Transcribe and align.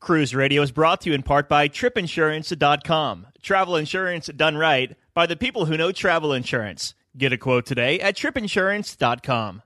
Cruise 0.00 0.34
Radio 0.34 0.62
is 0.62 0.72
brought 0.72 1.02
to 1.02 1.10
you 1.10 1.14
in 1.14 1.22
part 1.22 1.48
by 1.48 1.68
tripinsurance.com. 1.68 3.26
Travel 3.42 3.76
insurance 3.76 4.26
done 4.28 4.56
right 4.56 4.96
by 5.14 5.26
the 5.26 5.36
people 5.36 5.66
who 5.66 5.76
know 5.76 5.92
travel 5.92 6.32
insurance. 6.32 6.94
Get 7.16 7.32
a 7.32 7.38
quote 7.38 7.66
today 7.66 8.00
at 8.00 8.16
tripinsurance.com. 8.16 9.62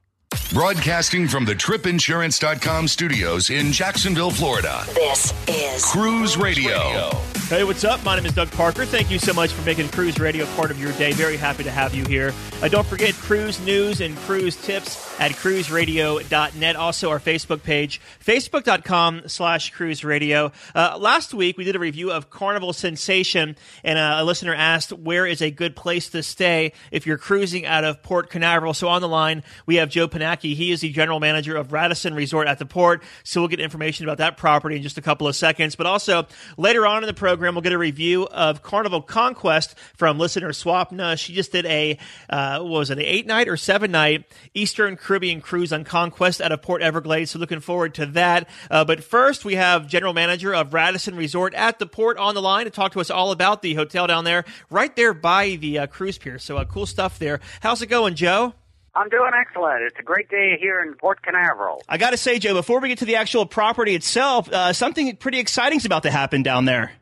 Broadcasting 0.52 1.28
from 1.28 1.44
the 1.44 1.54
tripinsurance.com 1.54 2.88
studios 2.88 3.50
in 3.50 3.70
Jacksonville, 3.72 4.30
Florida. 4.30 4.82
This 4.94 5.32
is 5.48 5.84
Cruise 5.84 6.36
Radio. 6.36 7.10
Hey, 7.48 7.62
what's 7.62 7.84
up? 7.84 8.02
My 8.02 8.16
name 8.16 8.24
is 8.24 8.32
Doug 8.32 8.50
Parker. 8.52 8.86
Thank 8.86 9.10
you 9.10 9.18
so 9.18 9.34
much 9.34 9.52
for 9.52 9.60
making 9.66 9.90
Cruise 9.90 10.18
Radio 10.18 10.46
part 10.56 10.70
of 10.70 10.80
your 10.80 10.92
day. 10.92 11.12
Very 11.12 11.36
happy 11.36 11.62
to 11.62 11.70
have 11.70 11.94
you 11.94 12.02
here. 12.06 12.32
Uh, 12.62 12.68
don't 12.68 12.86
forget 12.86 13.12
cruise 13.12 13.60
news 13.60 14.00
and 14.00 14.16
cruise 14.16 14.56
tips 14.56 15.20
at 15.20 15.32
cruiseradio.net. 15.32 16.74
Also, 16.74 17.10
our 17.10 17.20
Facebook 17.20 17.62
page, 17.62 18.00
facebook.com 18.24 19.28
slash 19.28 19.70
cruise 19.70 20.02
radio. 20.02 20.52
Uh, 20.74 20.96
last 20.98 21.34
week, 21.34 21.58
we 21.58 21.64
did 21.64 21.76
a 21.76 21.78
review 21.78 22.10
of 22.10 22.30
Carnival 22.30 22.72
Sensation, 22.72 23.56
and 23.84 23.98
uh, 23.98 24.16
a 24.20 24.24
listener 24.24 24.54
asked, 24.54 24.94
where 24.94 25.26
is 25.26 25.42
a 25.42 25.50
good 25.50 25.76
place 25.76 26.08
to 26.08 26.22
stay 26.22 26.72
if 26.90 27.06
you're 27.06 27.18
cruising 27.18 27.66
out 27.66 27.84
of 27.84 28.02
Port 28.02 28.30
Canaveral? 28.30 28.72
So 28.72 28.88
on 28.88 29.02
the 29.02 29.08
line, 29.08 29.42
we 29.66 29.76
have 29.76 29.90
Joe 29.90 30.08
Panacki. 30.08 30.54
He 30.54 30.72
is 30.72 30.80
the 30.80 30.90
general 30.90 31.20
manager 31.20 31.56
of 31.56 31.74
Radisson 31.74 32.14
Resort 32.14 32.48
at 32.48 32.58
the 32.58 32.66
port. 32.66 33.02
So 33.22 33.42
we'll 33.42 33.48
get 33.48 33.60
information 33.60 34.06
about 34.06 34.16
that 34.16 34.38
property 34.38 34.76
in 34.76 34.82
just 34.82 34.96
a 34.96 35.02
couple 35.02 35.28
of 35.28 35.36
seconds. 35.36 35.76
But 35.76 35.86
also, 35.86 36.26
later 36.56 36.86
on 36.86 37.02
in 37.02 37.06
the 37.06 37.12
program, 37.12 37.33
program, 37.34 37.56
we'll 37.56 37.62
get 37.62 37.72
a 37.72 37.78
review 37.78 38.28
of 38.28 38.62
Carnival 38.62 39.02
Conquest 39.02 39.76
from 39.96 40.20
listener 40.20 40.50
Swapna. 40.50 41.18
She 41.18 41.32
just 41.32 41.50
did 41.50 41.66
a, 41.66 41.98
uh, 42.30 42.60
what 42.60 42.70
was 42.70 42.90
it, 42.90 42.98
an 42.98 43.04
eight 43.04 43.26
night 43.26 43.48
or 43.48 43.56
seven 43.56 43.90
night 43.90 44.24
Eastern 44.54 44.96
Caribbean 44.96 45.40
cruise 45.40 45.72
on 45.72 45.82
Conquest 45.82 46.40
out 46.40 46.52
of 46.52 46.62
Port 46.62 46.80
Everglades. 46.80 47.32
So 47.32 47.40
looking 47.40 47.58
forward 47.58 47.94
to 47.94 48.06
that. 48.06 48.48
Uh, 48.70 48.84
but 48.84 49.02
first, 49.02 49.44
we 49.44 49.56
have 49.56 49.88
General 49.88 50.12
Manager 50.12 50.54
of 50.54 50.72
Radisson 50.72 51.16
Resort 51.16 51.54
at 51.54 51.80
the 51.80 51.86
port 51.86 52.18
on 52.18 52.36
the 52.36 52.40
line 52.40 52.66
to 52.66 52.70
talk 52.70 52.92
to 52.92 53.00
us 53.00 53.10
all 53.10 53.32
about 53.32 53.62
the 53.62 53.74
hotel 53.74 54.06
down 54.06 54.22
there, 54.22 54.44
right 54.70 54.94
there 54.94 55.12
by 55.12 55.56
the 55.56 55.80
uh, 55.80 55.86
cruise 55.88 56.16
pier. 56.16 56.38
So 56.38 56.56
uh, 56.56 56.64
cool 56.66 56.86
stuff 56.86 57.18
there. 57.18 57.40
How's 57.62 57.82
it 57.82 57.88
going, 57.88 58.14
Joe? 58.14 58.54
I'm 58.94 59.08
doing 59.08 59.32
excellent. 59.34 59.82
It's 59.82 59.98
a 59.98 60.04
great 60.04 60.28
day 60.28 60.56
here 60.60 60.80
in 60.80 60.94
Port 60.94 61.20
Canaveral. 61.20 61.82
I 61.88 61.98
got 61.98 62.10
to 62.10 62.16
say, 62.16 62.38
Joe, 62.38 62.54
before 62.54 62.78
we 62.78 62.90
get 62.90 62.98
to 62.98 63.06
the 63.06 63.16
actual 63.16 63.44
property 63.44 63.96
itself, 63.96 64.48
uh, 64.52 64.72
something 64.72 65.16
pretty 65.16 65.40
exciting 65.40 65.78
is 65.78 65.84
about 65.84 66.04
to 66.04 66.12
happen 66.12 66.44
down 66.44 66.64
there 66.64 66.92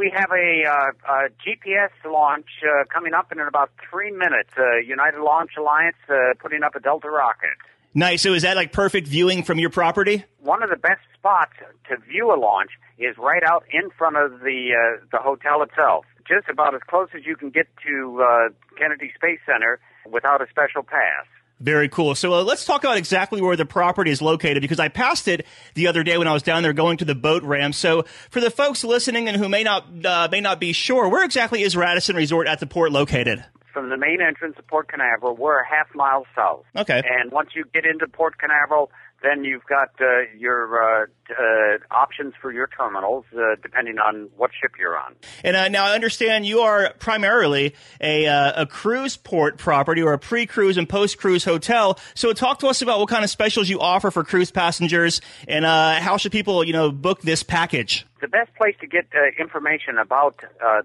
we 0.00 0.10
have 0.16 0.30
a, 0.32 0.64
uh, 0.64 1.12
a 1.12 1.28
GPS 1.44 1.92
launch 2.10 2.46
uh, 2.64 2.84
coming 2.92 3.12
up 3.12 3.30
in 3.32 3.38
about 3.38 3.70
three 3.90 4.10
minutes. 4.10 4.48
Uh, 4.56 4.78
United 4.78 5.20
Launch 5.20 5.50
Alliance 5.58 5.96
uh, 6.08 6.32
putting 6.40 6.62
up 6.62 6.74
a 6.74 6.80
Delta 6.80 7.10
rocket. 7.10 7.60
Nice. 7.92 8.22
So 8.22 8.32
is 8.32 8.42
that 8.42 8.56
like 8.56 8.72
perfect 8.72 9.06
viewing 9.06 9.42
from 9.42 9.58
your 9.58 9.68
property? 9.68 10.24
One 10.38 10.62
of 10.62 10.70
the 10.70 10.76
best 10.76 11.02
spots 11.18 11.52
to 11.90 11.96
view 11.98 12.32
a 12.32 12.38
launch 12.40 12.70
is 12.98 13.16
right 13.18 13.42
out 13.42 13.64
in 13.70 13.90
front 13.90 14.16
of 14.16 14.40
the 14.40 14.70
uh, 14.72 15.04
the 15.12 15.18
hotel 15.18 15.62
itself. 15.62 16.06
Just 16.26 16.48
about 16.48 16.74
as 16.74 16.80
close 16.88 17.08
as 17.14 17.26
you 17.26 17.36
can 17.36 17.50
get 17.50 17.66
to 17.86 18.22
uh, 18.22 18.48
Kennedy 18.78 19.12
Space 19.14 19.40
Center 19.44 19.80
without 20.10 20.40
a 20.40 20.46
special 20.48 20.82
pass. 20.82 21.26
Very 21.60 21.90
cool. 21.90 22.14
So 22.14 22.32
uh, 22.32 22.42
let's 22.42 22.64
talk 22.64 22.84
about 22.84 22.96
exactly 22.96 23.42
where 23.42 23.54
the 23.54 23.66
property 23.66 24.10
is 24.10 24.22
located 24.22 24.62
because 24.62 24.80
I 24.80 24.88
passed 24.88 25.28
it 25.28 25.46
the 25.74 25.88
other 25.88 26.02
day 26.02 26.16
when 26.16 26.26
I 26.26 26.32
was 26.32 26.42
down 26.42 26.62
there 26.62 26.72
going 26.72 26.96
to 26.98 27.04
the 27.04 27.14
boat 27.14 27.42
ramp. 27.42 27.74
So 27.74 28.04
for 28.30 28.40
the 28.40 28.50
folks 28.50 28.82
listening 28.82 29.28
and 29.28 29.36
who 29.36 29.48
may 29.48 29.62
not 29.62 29.86
uh, 30.04 30.28
may 30.30 30.40
not 30.40 30.58
be 30.58 30.72
sure, 30.72 31.08
where 31.08 31.22
exactly 31.22 31.62
is 31.62 31.76
Radisson 31.76 32.16
Resort 32.16 32.46
at 32.48 32.60
the 32.60 32.66
port 32.66 32.92
located? 32.92 33.44
From 33.74 33.90
the 33.90 33.96
main 33.96 34.20
entrance 34.20 34.56
of 34.58 34.66
Port 34.66 34.88
Canaveral, 34.88 35.36
we're 35.36 35.60
a 35.60 35.68
half 35.68 35.94
mile 35.94 36.26
south. 36.34 36.64
Okay. 36.74 37.02
And 37.06 37.30
once 37.30 37.50
you 37.54 37.64
get 37.72 37.84
into 37.84 38.08
Port 38.08 38.36
Canaveral, 38.38 38.90
then 39.22 39.44
you've 39.44 39.64
got 39.66 39.90
uh, 40.00 40.22
your 40.36 41.02
uh, 41.02 41.06
uh, 41.30 41.78
options 41.90 42.34
for 42.40 42.52
your 42.52 42.68
terminals, 42.68 43.24
uh, 43.36 43.56
depending 43.62 43.98
on 43.98 44.30
what 44.36 44.50
ship 44.60 44.72
you're 44.78 44.98
on. 44.98 45.14
And 45.44 45.56
uh, 45.56 45.68
now 45.68 45.86
I 45.86 45.94
understand 45.94 46.46
you 46.46 46.60
are 46.60 46.92
primarily 46.98 47.74
a, 48.00 48.26
uh, 48.26 48.62
a 48.62 48.66
cruise 48.66 49.16
port 49.16 49.58
property 49.58 50.02
or 50.02 50.12
a 50.12 50.18
pre-cruise 50.18 50.76
and 50.76 50.88
post-cruise 50.88 51.44
hotel. 51.44 51.98
So 52.14 52.32
talk 52.32 52.60
to 52.60 52.68
us 52.68 52.82
about 52.82 52.98
what 52.98 53.08
kind 53.08 53.24
of 53.24 53.30
specials 53.30 53.68
you 53.68 53.80
offer 53.80 54.10
for 54.10 54.24
cruise 54.24 54.50
passengers, 54.50 55.20
and 55.46 55.64
how 55.64 56.16
should 56.16 56.32
people, 56.32 56.64
you 56.64 56.72
know, 56.72 56.90
book 56.90 57.22
this 57.22 57.42
package? 57.42 58.06
The 58.20 58.28
best 58.28 58.54
place 58.54 58.74
to 58.80 58.86
get 58.86 59.06
information 59.38 59.98
about 59.98 60.40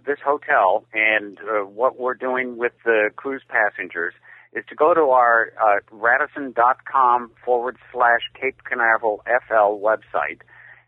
this 0.05 0.19
hotel 0.23 0.85
and 0.93 1.37
what 1.73 1.99
we're 1.99 2.13
doing 2.13 2.57
with 2.57 2.73
the 2.83 3.09
cruise 3.15 3.43
passengers 3.47 4.13
is 4.55 4.63
to 4.69 4.75
go 4.75 4.93
to 4.93 5.01
our 5.11 5.51
uh, 5.61 5.79
radisson.com 5.91 7.31
forward 7.43 7.77
slash 7.91 8.21
Cape 8.39 8.63
Canaveral 8.63 9.21
FL 9.25 9.77
website. 9.83 10.41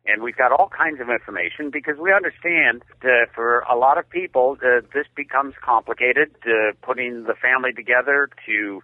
And 0.05 0.23
we've 0.23 0.37
got 0.37 0.53
all 0.53 0.69
kinds 0.69 1.01
of 1.01 1.09
information 1.09 1.69
because 1.69 1.97
we 1.99 2.13
understand 2.13 2.81
that 3.01 3.27
for 3.35 3.59
a 3.69 3.75
lot 3.75 3.97
of 3.97 4.09
people, 4.09 4.55
uh, 4.63 4.79
this 4.93 5.05
becomes 5.15 5.53
complicated, 5.61 6.31
uh, 6.45 6.71
putting 6.81 7.23
the 7.23 7.35
family 7.35 7.73
together 7.73 8.29
to 8.45 8.81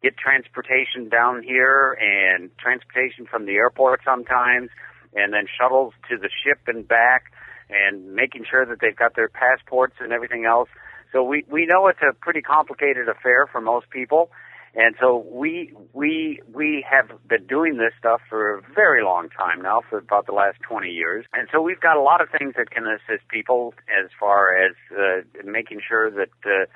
get 0.00 0.16
transportation 0.16 1.08
down 1.08 1.42
here 1.42 1.98
and 2.00 2.56
transportation 2.56 3.26
from 3.26 3.46
the 3.46 3.56
airport 3.56 4.00
sometimes, 4.04 4.70
and 5.12 5.32
then 5.32 5.46
shuttles 5.60 5.92
to 6.08 6.16
the 6.16 6.30
ship 6.44 6.60
and 6.68 6.86
back, 6.86 7.32
and 7.68 8.14
making 8.14 8.44
sure 8.48 8.64
that 8.64 8.78
they've 8.80 8.96
got 8.96 9.16
their 9.16 9.28
passports 9.28 9.96
and 9.98 10.12
everything 10.12 10.44
else. 10.44 10.68
So 11.12 11.22
we, 11.22 11.44
we 11.50 11.66
know 11.66 11.88
it's 11.88 12.00
a 12.02 12.12
pretty 12.12 12.42
complicated 12.42 13.08
affair 13.08 13.46
for 13.50 13.60
most 13.60 13.90
people. 13.90 14.30
And 14.74 14.94
so 15.00 15.26
we 15.28 15.72
we 15.92 16.40
we 16.52 16.86
have 16.88 17.10
been 17.26 17.44
doing 17.46 17.76
this 17.76 17.92
stuff 17.98 18.20
for 18.28 18.58
a 18.58 18.62
very 18.72 19.02
long 19.02 19.28
time 19.28 19.62
now, 19.62 19.80
for 19.88 19.98
about 19.98 20.26
the 20.26 20.32
last 20.32 20.60
20 20.60 20.88
years. 20.88 21.26
And 21.32 21.48
so 21.50 21.60
we've 21.60 21.80
got 21.80 21.96
a 21.96 22.02
lot 22.02 22.20
of 22.20 22.28
things 22.30 22.54
that 22.56 22.70
can 22.70 22.86
assist 22.86 23.26
people 23.28 23.74
as 23.88 24.10
far 24.18 24.54
as 24.56 24.76
uh, 24.96 25.22
making 25.44 25.80
sure 25.86 26.08
that 26.12 26.30
uh, 26.46 26.66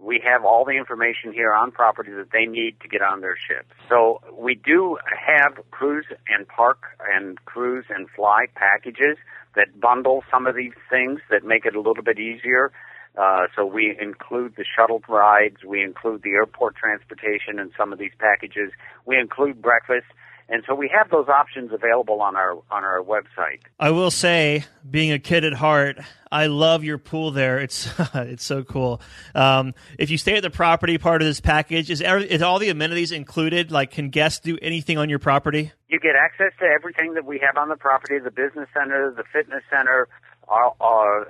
we 0.00 0.20
have 0.24 0.44
all 0.44 0.64
the 0.64 0.72
information 0.72 1.32
here 1.32 1.52
on 1.52 1.70
property 1.70 2.10
that 2.12 2.32
they 2.32 2.44
need 2.44 2.80
to 2.80 2.88
get 2.88 3.02
on 3.02 3.20
their 3.20 3.36
ship. 3.36 3.66
So 3.88 4.20
we 4.36 4.56
do 4.56 4.98
have 5.16 5.58
cruise 5.70 6.06
and 6.28 6.48
park 6.48 6.82
and 7.14 7.42
cruise 7.44 7.84
and 7.88 8.08
fly 8.10 8.46
packages 8.54 9.16
that 9.54 9.80
bundle 9.80 10.24
some 10.28 10.48
of 10.48 10.56
these 10.56 10.74
things 10.90 11.20
that 11.30 11.44
make 11.44 11.64
it 11.64 11.76
a 11.76 11.80
little 11.80 12.02
bit 12.02 12.18
easier 12.18 12.72
uh, 13.16 13.46
so 13.54 13.64
we 13.64 13.96
include 14.00 14.54
the 14.56 14.64
shuttle 14.76 15.00
rides, 15.08 15.58
we 15.66 15.82
include 15.82 16.22
the 16.22 16.30
airport 16.30 16.76
transportation 16.76 17.58
in 17.58 17.70
some 17.76 17.92
of 17.92 17.98
these 17.98 18.12
packages, 18.18 18.72
we 19.06 19.18
include 19.18 19.62
breakfast, 19.62 20.06
and 20.48 20.62
so 20.66 20.74
we 20.74 20.90
have 20.94 21.10
those 21.10 21.28
options 21.28 21.72
available 21.72 22.20
on 22.20 22.36
our 22.36 22.52
on 22.70 22.84
our 22.84 23.00
website. 23.02 23.60
I 23.80 23.90
will 23.90 24.10
say, 24.10 24.64
being 24.88 25.10
a 25.10 25.18
kid 25.18 25.44
at 25.44 25.54
heart, 25.54 25.98
I 26.30 26.48
love 26.48 26.84
your 26.84 26.98
pool 26.98 27.30
there. 27.30 27.58
It's 27.60 27.88
it's 28.14 28.44
so 28.44 28.62
cool. 28.62 29.00
Um, 29.34 29.74
if 29.98 30.10
you 30.10 30.18
stay 30.18 30.36
at 30.36 30.42
the 30.42 30.50
property 30.50 30.98
part 30.98 31.22
of 31.22 31.26
this 31.26 31.40
package, 31.40 31.90
is 31.90 32.02
every, 32.02 32.30
is 32.30 32.42
all 32.42 32.58
the 32.58 32.68
amenities 32.68 33.10
included? 33.10 33.72
Like, 33.72 33.92
can 33.92 34.10
guests 34.10 34.40
do 34.40 34.58
anything 34.60 34.98
on 34.98 35.08
your 35.08 35.18
property? 35.18 35.72
You 35.88 35.98
get 35.98 36.14
access 36.14 36.52
to 36.58 36.66
everything 36.66 37.14
that 37.14 37.24
we 37.24 37.38
have 37.38 37.56
on 37.56 37.70
the 37.70 37.76
property: 37.76 38.18
the 38.18 38.30
business 38.30 38.68
center, 38.74 39.14
the 39.16 39.24
fitness 39.32 39.62
center, 39.70 40.08
our 40.48 40.74
our, 40.80 41.26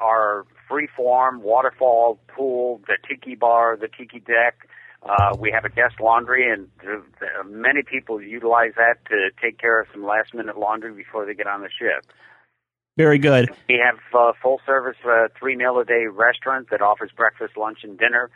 our 0.00 0.46
free 0.68 0.88
form 0.96 1.42
waterfall 1.42 2.18
pool, 2.28 2.80
the 2.86 2.96
tiki 3.08 3.34
bar, 3.34 3.76
the 3.76 3.88
tiki 3.88 4.20
deck. 4.20 4.68
Uh, 5.02 5.36
we 5.38 5.50
have 5.50 5.66
a 5.66 5.68
guest 5.68 6.00
laundry, 6.00 6.50
and 6.50 6.68
the, 6.80 7.02
the, 7.20 7.26
many 7.46 7.82
people 7.82 8.22
utilize 8.22 8.72
that 8.76 9.04
to 9.06 9.28
take 9.42 9.58
care 9.58 9.82
of 9.82 9.86
some 9.92 10.02
last 10.02 10.32
minute 10.32 10.56
laundry 10.58 10.94
before 10.94 11.26
they 11.26 11.34
get 11.34 11.46
on 11.46 11.60
the 11.60 11.68
ship. 11.68 12.06
Very 12.96 13.18
good. 13.18 13.50
We 13.68 13.82
have 13.84 13.98
a 14.14 14.32
full 14.40 14.60
service 14.64 14.96
uh, 15.04 15.28
three 15.38 15.56
meal 15.56 15.78
a 15.78 15.84
day 15.84 16.06
restaurant 16.10 16.70
that 16.70 16.80
offers 16.80 17.10
breakfast, 17.14 17.56
lunch, 17.56 17.78
and 17.82 17.98
dinner, 17.98 18.30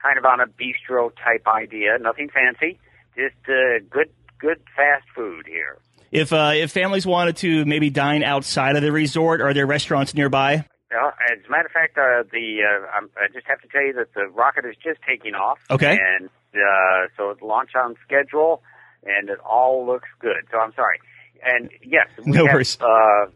kind 0.00 0.18
of 0.18 0.24
on 0.24 0.38
a 0.40 0.46
bistro 0.46 1.10
type 1.16 1.46
idea. 1.48 1.98
Nothing 1.98 2.28
fancy, 2.28 2.78
just 3.16 3.34
uh, 3.48 3.82
good 3.90 4.10
good 4.38 4.60
fast 4.76 5.06
food 5.14 5.46
here. 5.46 5.78
If 6.12 6.30
uh, 6.30 6.52
if 6.54 6.70
families 6.70 7.06
wanted 7.06 7.38
to 7.38 7.64
maybe 7.64 7.88
dine 7.88 8.22
outside 8.22 8.76
of 8.76 8.82
the 8.82 8.92
resort, 8.92 9.40
are 9.40 9.54
there 9.54 9.66
restaurants 9.66 10.14
nearby? 10.14 10.66
Uh, 10.92 11.10
as 11.32 11.38
a 11.46 11.50
matter 11.50 11.64
of 11.64 11.72
fact, 11.72 11.96
uh, 11.96 12.22
the 12.30 12.60
uh, 12.62 13.06
I 13.16 13.28
just 13.32 13.46
have 13.46 13.62
to 13.62 13.68
tell 13.68 13.82
you 13.82 13.94
that 13.94 14.12
the 14.14 14.28
rocket 14.28 14.66
is 14.66 14.76
just 14.76 15.00
taking 15.08 15.34
off. 15.34 15.58
Okay. 15.70 15.98
And 15.98 16.28
uh, 16.54 17.08
so 17.16 17.30
it 17.30 17.40
launched 17.40 17.74
on 17.76 17.94
schedule, 18.04 18.62
and 19.04 19.30
it 19.30 19.38
all 19.40 19.86
looks 19.86 20.08
good. 20.20 20.46
So 20.50 20.58
I'm 20.58 20.74
sorry. 20.74 21.00
And 21.42 21.70
yes, 21.82 22.08
we 22.22 22.32
no 22.32 22.44
have 22.44 22.54
worries. 22.56 22.76
Uh, 22.78 22.84
a, 22.86 23.28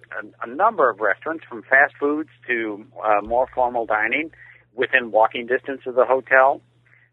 a 0.42 0.46
number 0.46 0.90
of 0.90 1.00
restaurants, 1.00 1.44
from 1.48 1.62
fast 1.62 1.94
foods 1.98 2.28
to 2.46 2.84
uh, 3.02 3.22
more 3.22 3.48
formal 3.54 3.86
dining, 3.86 4.32
within 4.74 5.10
walking 5.10 5.46
distance 5.46 5.80
of 5.86 5.94
the 5.94 6.04
hotel. 6.04 6.60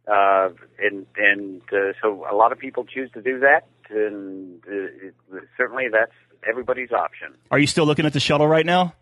Uh, 0.05 0.49
and 0.77 1.05
and 1.15 1.61
uh, 1.71 1.93
so 2.01 2.25
a 2.29 2.35
lot 2.35 2.51
of 2.51 2.59
people 2.59 2.83
choose 2.83 3.09
to 3.13 3.21
do 3.21 3.39
that, 3.39 3.61
and 3.93 4.61
uh, 4.67 5.37
certainly 5.57 5.85
that's 5.91 6.11
everybody's 6.47 6.91
option. 6.91 7.33
Are 7.51 7.59
you 7.59 7.67
still 7.67 7.85
looking 7.85 8.05
at 8.05 8.13
the 8.13 8.19
shuttle 8.19 8.47
right 8.47 8.65
now? 8.65 8.93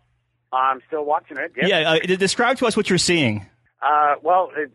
I'm 0.52 0.80
still 0.86 1.04
watching 1.04 1.38
it. 1.38 1.52
Yes. 1.56 1.68
Yeah, 1.68 1.92
uh, 1.92 2.16
describe 2.16 2.58
to 2.58 2.66
us 2.66 2.76
what 2.76 2.88
you're 2.90 2.98
seeing. 2.98 3.46
Uh, 3.80 4.14
well, 4.22 4.50
it, 4.56 4.70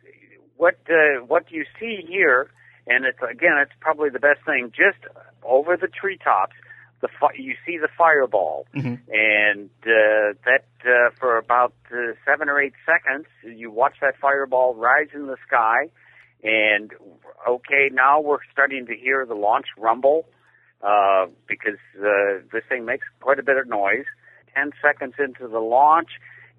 what 0.57 0.79
uh, 0.89 1.23
what 1.25 1.51
you 1.51 1.65
see 1.79 2.03
here, 2.07 2.49
and 2.87 3.05
it's 3.05 3.19
again, 3.19 3.53
it's 3.61 3.71
probably 3.79 4.09
the 4.09 4.19
best 4.19 4.39
thing. 4.45 4.71
Just 4.75 4.97
over 5.43 5.77
the 5.77 5.87
treetops, 5.87 6.55
the 7.01 7.07
fi- 7.19 7.35
you 7.37 7.53
see 7.65 7.77
the 7.77 7.89
fireball, 7.97 8.65
and 8.73 9.69
uh, 9.83 10.33
that 10.45 10.65
uh, 10.83 11.11
for 11.19 11.37
about 11.37 11.73
uh, 11.91 12.13
seven 12.25 12.49
or 12.49 12.59
eight 12.59 12.73
seconds, 12.85 13.27
you 13.43 13.69
watch 13.71 13.93
that 14.01 14.15
fireball 14.19 14.73
rise 14.73 15.09
in 15.13 15.27
the 15.27 15.37
sky, 15.47 15.89
and 16.43 16.91
okay, 17.47 17.89
now 17.91 18.19
we're 18.21 18.39
starting 18.51 18.85
to 18.87 18.95
hear 18.95 19.25
the 19.25 19.35
launch 19.35 19.67
rumble 19.77 20.27
uh, 20.81 21.27
because 21.47 21.79
uh, 21.99 22.39
this 22.51 22.63
thing 22.69 22.85
makes 22.85 23.05
quite 23.19 23.39
a 23.39 23.43
bit 23.43 23.57
of 23.57 23.67
noise. 23.67 24.05
Ten 24.55 24.71
seconds 24.81 25.15
into 25.19 25.47
the 25.47 25.59
launch, 25.59 26.09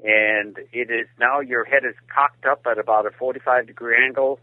and 0.03 0.59
it 0.73 0.91
is 0.91 1.07
now 1.19 1.41
your 1.41 1.65
head 1.65 1.85
is 1.85 1.95
cocked 2.15 2.45
up 2.45 2.63
at 2.71 2.79
about 2.79 3.07
a 3.07 3.11
45 3.11 3.67
degree 3.67 3.97
angle, 4.05 4.41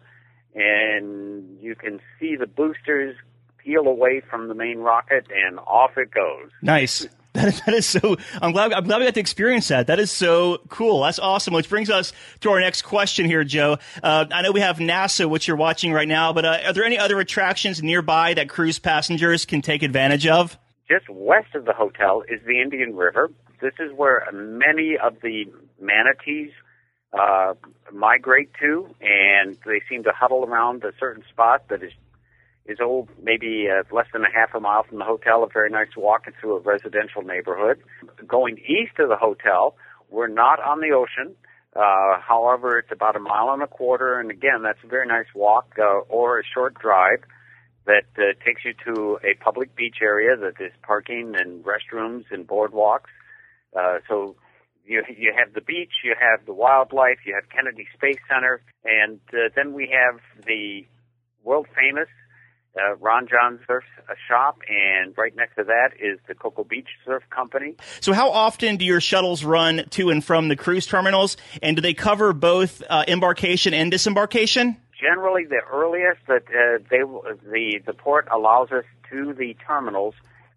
and 0.54 1.60
you 1.62 1.76
can 1.76 2.00
see 2.20 2.36
the 2.36 2.48
boosters 2.48 3.16
peel 3.58 3.88
away 3.88 4.22
from 4.30 4.48
the 4.48 4.54
main 4.54 4.80
rocket, 4.80 5.28
and 5.34 5.60
off 5.60 5.98
it 5.98 6.12
goes. 6.12 6.50
Nice. 6.62 7.08
That 7.36 7.50
is, 7.50 7.62
that 7.66 7.74
is 7.74 7.86
so. 7.86 8.16
I'm 8.42 8.54
glad. 8.54 8.72
I'm 8.72 8.86
glad 8.86 9.00
we 9.00 9.06
got 9.06 9.14
to 9.16 9.20
experience 9.20 9.68
that. 9.68 9.88
That 9.88 10.00
is 10.00 10.10
so 10.10 10.60
cool. 10.70 11.02
That's 11.02 11.20
awesome. 11.20 11.54
Which 11.54 11.68
brings 11.68 11.90
us 11.90 12.14
to 12.40 12.50
our 12.50 12.62
next 12.62 12.84
question 12.84 13.26
here, 13.26 13.44
Joe. 13.44 13.78
Uh, 14.02 14.26
I 14.32 14.42
know 14.42 14.54
we 14.54 14.62
have 14.62 14.78
NASA, 14.78 15.30
which 15.30 15.46
you're 15.46 15.58
watching 15.58 15.92
right 15.92 16.08
now, 16.08 16.32
but 16.32 16.46
uh, 16.46 16.60
are 16.66 16.72
there 16.72 16.86
any 16.86 16.98
other 16.98 17.20
attractions 17.20 17.84
nearby 17.84 18.36
that 18.36 18.48
cruise 18.48 18.80
passengers 18.80 19.44
can 19.44 19.62
take 19.62 19.84
advantage 19.84 20.26
of? 20.28 20.58
Just 20.90 21.10
west 21.10 21.56
of 21.56 21.66
the 21.66 21.74
hotel 21.74 22.24
is 22.28 22.40
the 22.46 22.62
Indian 22.62 22.96
River. 22.96 23.30
This 23.60 23.74
is 23.80 23.92
where 23.94 24.26
many 24.32 24.98
of 24.98 25.20
the 25.22 25.46
manatees 25.80 26.52
uh, 27.12 27.54
migrate 27.92 28.52
to, 28.62 28.88
and 29.02 29.58
they 29.66 29.82
seem 29.90 30.04
to 30.04 30.12
huddle 30.12 30.46
around 30.46 30.84
a 30.86 30.94
certain 31.00 31.24
spot 31.30 31.68
that 31.70 31.84
is 31.84 31.92
is 32.66 32.80
oh 32.82 33.08
maybe 33.22 33.68
uh, 33.70 33.84
less 33.96 34.08
than 34.12 34.24
a 34.24 34.32
half 34.34 34.54
a 34.56 34.60
mile 34.60 34.84
from 34.84 35.00
the 35.00 35.06
hotel. 35.06 35.44
A 35.44 35.48
very 35.48 35.70
nice 35.70 35.96
walk 35.96 36.26
through 36.40 36.58
a 36.58 36.60
residential 36.60 37.22
neighborhood. 37.22 37.80
Going 38.28 38.58
east 38.58 39.00
of 39.00 39.10
the 39.10 39.18
hotel, 39.18 39.76
we're 40.10 40.28
not 40.28 40.60
on 40.60 40.80
the 40.80 40.92
ocean. 40.92 41.36
Uh, 41.76 42.20
however, 42.22 42.80
it's 42.80 42.92
about 42.92 43.16
a 43.16 43.20
mile 43.20 43.52
and 43.52 43.62
a 43.62 43.68
quarter, 43.68 44.20
and 44.20 44.32
again, 44.32 44.64
that's 44.64 44.80
a 44.84 44.88
very 44.88 45.06
nice 45.06 45.26
walk 45.36 45.76
uh, 45.78 46.00
or 46.08 46.40
a 46.40 46.44
short 46.54 46.74
drive 46.76 47.20
that 47.86 48.06
uh, 48.18 48.34
takes 48.46 48.64
you 48.64 48.74
to 48.86 49.20
a 49.24 49.36
public 49.44 49.76
beach 49.76 49.98
area 50.02 50.38
that 50.38 50.64
is 50.64 50.72
parking 50.84 51.34
and 51.36 51.66
restrooms 51.66 52.24
and 52.32 52.48
boardwalks. 52.48 53.12
Uh, 53.78 54.00
so 54.08 54.36
you 54.86 55.04
you 55.16 55.34
have 55.38 55.54
the 55.54 55.62
beach, 55.62 55.92
you 56.04 56.16
have 56.20 56.46
the 56.46 56.54
wildlife, 56.54 57.20
you 57.26 57.36
have 57.36 57.50
Kennedy 57.50 57.88
Space 57.94 58.22
Center, 58.32 58.62
and 58.86 59.20
uh, 59.34 59.50
then 59.56 59.74
we 59.74 59.92
have 59.92 60.20
the 60.46 60.86
world 61.44 61.68
famous 61.76 62.08
uh, 62.78 62.96
Ron 62.98 63.28
Jon 63.28 63.60
Surf 63.68 63.84
Shop, 64.28 64.60
and 64.70 65.18
right 65.18 65.36
next 65.36 65.56
to 65.56 65.64
that 65.64 65.92
is 66.00 66.20
the 66.28 66.36
Cocoa 66.36 66.64
Beach 66.64 66.88
Surf 67.06 67.24
Company. 67.30 67.76
So, 68.02 68.14
how 68.14 68.32
often 68.32 68.78
do 68.78 68.86
your 68.86 69.02
shuttles 69.02 69.44
run 69.44 69.86
to 69.92 70.10
and 70.10 70.24
from 70.24 70.48
the 70.48 70.56
cruise 70.56 70.86
terminals, 70.86 71.38
and 71.62 71.76
do 71.76 71.82
they 71.82 71.94
cover 71.94 72.34
both 72.34 72.84
uh, 72.90 73.04
embarkation 73.08 73.74
and 73.74 73.92
disembarkation? 73.92 74.78
Generally, 75.00 75.46
the 75.46 75.62
earliest 75.72 76.20
that 76.28 76.44
uh, 76.48 76.84
they 76.90 77.02
the 77.50 77.82
the 77.86 77.94
port 77.94 78.28
allows 78.32 78.72
us 78.72 78.86
to 79.10 79.34
the 79.34 79.56
terminals 79.66 80.16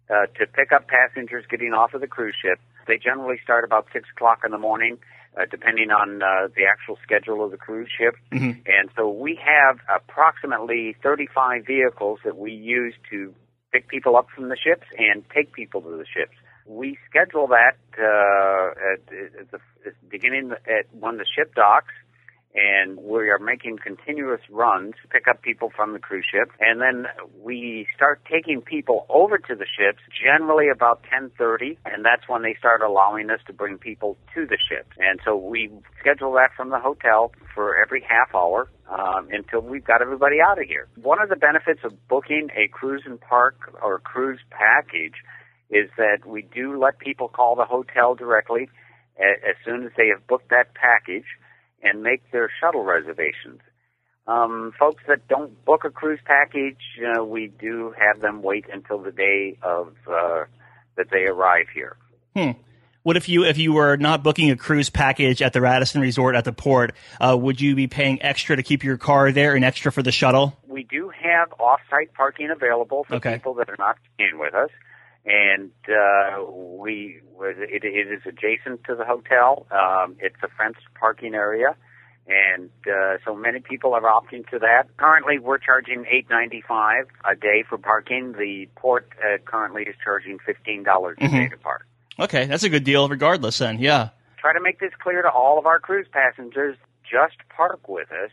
uh, 0.09 0.25
to 0.37 0.47
pick 0.47 0.71
up 0.71 0.87
passengers 0.87 1.45
getting 1.49 1.73
off 1.73 1.93
of 1.93 2.01
the 2.01 2.07
cruise 2.07 2.35
ship. 2.41 2.59
They 2.87 2.97
generally 2.97 3.39
start 3.43 3.63
about 3.63 3.87
six 3.93 4.09
o'clock 4.15 4.41
in 4.43 4.51
the 4.51 4.57
morning, 4.57 4.97
uh, 5.37 5.45
depending 5.49 5.91
on 5.91 6.21
uh, 6.21 6.47
the 6.55 6.65
actual 6.65 6.97
schedule 7.03 7.43
of 7.43 7.51
the 7.51 7.57
cruise 7.57 7.89
ship. 7.97 8.15
Mm-hmm. 8.31 8.61
And 8.65 8.89
so 8.95 9.09
we 9.09 9.39
have 9.43 9.79
approximately 9.93 10.95
35 11.01 11.65
vehicles 11.65 12.19
that 12.23 12.37
we 12.37 12.51
use 12.51 12.93
to 13.11 13.33
pick 13.71 13.87
people 13.87 14.15
up 14.15 14.27
from 14.35 14.49
the 14.49 14.57
ships 14.57 14.87
and 14.97 15.23
take 15.33 15.53
people 15.53 15.81
to 15.81 15.89
the 15.89 16.05
ships. 16.05 16.35
We 16.65 16.97
schedule 17.09 17.47
that 17.47 17.77
uh, 17.97 18.93
at, 18.93 19.39
at 19.41 19.51
the 19.51 19.59
beginning 20.09 20.51
at 20.51 20.85
when 20.93 21.17
the 21.17 21.25
ship 21.25 21.55
docks 21.55 21.93
and 22.55 22.97
we 22.97 23.29
are 23.29 23.37
making 23.37 23.77
continuous 23.77 24.41
runs 24.49 24.95
to 25.01 25.07
pick 25.07 25.27
up 25.27 25.41
people 25.41 25.71
from 25.75 25.93
the 25.93 25.99
cruise 25.99 26.25
ship. 26.29 26.51
And 26.59 26.81
then 26.81 27.05
we 27.41 27.87
start 27.95 28.21
taking 28.29 28.61
people 28.61 29.05
over 29.07 29.37
to 29.37 29.55
the 29.55 29.65
ships 29.65 29.99
generally 30.23 30.67
about 30.69 31.03
10:30 31.03 31.77
and 31.85 32.03
that's 32.03 32.27
when 32.27 32.41
they 32.41 32.55
start 32.55 32.81
allowing 32.81 33.29
us 33.29 33.39
to 33.47 33.53
bring 33.53 33.77
people 33.77 34.17
to 34.33 34.47
the 34.47 34.57
ships. 34.57 34.97
And 34.97 35.19
so 35.23 35.35
we 35.35 35.69
schedule 35.99 36.33
that 36.33 36.49
from 36.55 36.69
the 36.69 36.79
hotel 36.79 37.31
for 37.53 37.77
every 37.77 38.01
half 38.01 38.33
hour 38.33 38.67
um, 38.89 39.29
until 39.31 39.61
we've 39.61 39.85
got 39.85 40.01
everybody 40.01 40.37
out 40.41 40.59
of 40.59 40.65
here. 40.65 40.87
One 40.95 41.21
of 41.21 41.29
the 41.29 41.35
benefits 41.35 41.81
of 41.83 41.93
booking 42.07 42.49
a 42.55 42.67
cruise 42.67 43.03
and 43.05 43.21
park 43.21 43.77
or 43.81 43.99
cruise 43.99 44.39
package 44.49 45.21
is 45.69 45.89
that 45.97 46.25
we 46.25 46.41
do 46.41 46.79
let 46.79 46.97
people 46.97 47.27
call 47.27 47.55
the 47.55 47.65
hotel 47.65 48.15
directly 48.15 48.69
as 49.19 49.55
soon 49.65 49.83
as 49.83 49.91
they 49.97 50.07
have 50.07 50.25
booked 50.27 50.49
that 50.49 50.73
package 50.73 51.25
and 51.83 52.03
make 52.03 52.31
their 52.31 52.49
shuttle 52.61 52.83
reservations. 52.83 53.61
Um, 54.27 54.73
folks 54.77 55.03
that 55.07 55.27
don't 55.27 55.63
book 55.65 55.85
a 55.85 55.89
cruise 55.89 56.19
package, 56.23 56.77
uh, 57.17 57.23
we 57.23 57.47
do 57.47 57.93
have 57.97 58.21
them 58.21 58.43
wait 58.43 58.65
until 58.71 58.99
the 58.99 59.11
day 59.11 59.57
of 59.63 59.95
uh, 60.07 60.43
that 60.97 61.09
they 61.11 61.25
arrive 61.25 61.65
here. 61.73 61.97
Hmm. 62.35 62.51
What 63.01 63.17
if 63.17 63.27
you 63.29 63.43
if 63.45 63.57
you 63.57 63.73
were 63.73 63.95
not 63.95 64.21
booking 64.23 64.51
a 64.51 64.57
cruise 64.57 64.89
package 64.89 65.41
at 65.41 65.53
the 65.53 65.61
Radisson 65.61 66.01
Resort 66.01 66.35
at 66.35 66.43
the 66.45 66.51
port? 66.51 66.93
Uh, 67.19 67.35
would 67.39 67.59
you 67.59 67.73
be 67.73 67.87
paying 67.87 68.21
extra 68.21 68.55
to 68.55 68.61
keep 68.61 68.83
your 68.83 68.97
car 68.97 69.31
there 69.31 69.55
and 69.55 69.63
extra 69.65 69.91
for 69.91 70.03
the 70.03 70.11
shuttle? 70.11 70.55
We 70.67 70.83
do 70.83 71.09
have 71.09 71.51
off-site 71.59 72.13
parking 72.13 72.51
available 72.51 73.05
for 73.05 73.15
Okay. 73.15 73.35
people 73.35 73.55
that 73.55 73.69
are 73.69 73.77
not 73.79 73.97
staying 74.13 74.37
with 74.37 74.53
us, 74.53 74.69
and 75.29 75.71
uh, 75.87 76.43
we 76.51 77.21
it, 77.39 77.83
it 77.83 78.07
is 78.11 78.21
adjacent 78.25 78.83
to 78.85 78.95
the 78.95 79.05
hotel. 79.05 79.67
Um, 79.71 80.15
it's 80.19 80.35
a 80.43 80.47
fenced 80.57 80.79
parking 80.99 81.35
area, 81.35 81.75
and 82.27 82.69
uh, 82.87 83.17
so 83.23 83.35
many 83.35 83.59
people 83.59 83.93
are 83.93 84.01
opting 84.01 84.47
to 84.49 84.59
that. 84.59 84.85
Currently, 84.97 85.37
we're 85.39 85.59
charging 85.59 86.05
eight 86.09 86.27
ninety 86.29 86.63
five 86.67 87.05
a 87.29 87.35
day 87.35 87.63
for 87.69 87.77
parking. 87.77 88.33
The 88.33 88.67
port 88.75 89.07
uh, 89.23 89.37
currently 89.45 89.83
is 89.83 89.95
charging 90.03 90.39
fifteen 90.39 90.83
dollars 90.83 91.17
a 91.21 91.27
day 91.29 91.47
to 91.49 91.57
park. 91.57 91.85
Okay, 92.19 92.45
that's 92.45 92.63
a 92.63 92.69
good 92.69 92.83
deal, 92.83 93.07
regardless. 93.07 93.59
Then, 93.59 93.79
yeah. 93.79 94.09
Try 94.39 94.53
to 94.53 94.61
make 94.61 94.79
this 94.79 94.91
clear 95.01 95.21
to 95.21 95.29
all 95.29 95.59
of 95.59 95.65
our 95.65 95.79
cruise 95.79 96.07
passengers. 96.11 96.75
Just 97.09 97.37
park 97.55 97.87
with 97.87 98.11
us. 98.11 98.31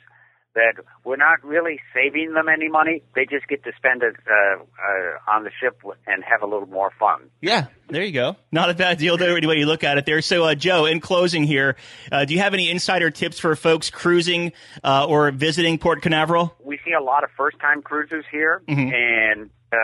That 0.56 0.82
we're 1.04 1.16
not 1.16 1.44
really 1.44 1.80
saving 1.94 2.32
them 2.32 2.48
any 2.48 2.68
money. 2.68 3.02
They 3.14 3.26
just 3.26 3.46
get 3.46 3.62
to 3.64 3.72
spend 3.76 4.02
it 4.02 4.16
uh, 4.26 4.62
uh, 4.62 5.30
on 5.36 5.44
the 5.44 5.50
ship 5.60 5.82
and 6.06 6.24
have 6.24 6.42
a 6.42 6.46
little 6.46 6.66
more 6.66 6.90
fun. 6.98 7.28
Yeah, 7.42 7.66
there 7.88 8.02
you 8.02 8.12
go. 8.12 8.36
Not 8.50 8.70
a 8.70 8.74
bad 8.74 8.96
deal 8.96 9.18
there, 9.18 9.36
any 9.36 9.46
way 9.46 9.56
you 9.56 9.66
look 9.66 9.84
at 9.84 9.98
it 9.98 10.06
there. 10.06 10.22
So, 10.22 10.44
uh, 10.44 10.54
Joe, 10.54 10.86
in 10.86 11.00
closing 11.00 11.44
here, 11.44 11.76
uh, 12.10 12.24
do 12.24 12.32
you 12.32 12.40
have 12.40 12.54
any 12.54 12.70
insider 12.70 13.10
tips 13.10 13.38
for 13.38 13.54
folks 13.54 13.90
cruising 13.90 14.52
uh, 14.82 15.06
or 15.06 15.30
visiting 15.30 15.76
Port 15.76 16.00
Canaveral? 16.00 16.54
We 16.64 16.80
see 16.86 16.92
a 16.92 17.02
lot 17.02 17.22
of 17.22 17.28
first-time 17.36 17.82
cruisers 17.82 18.24
here, 18.32 18.62
and 18.66 19.50
uh, 19.72 19.76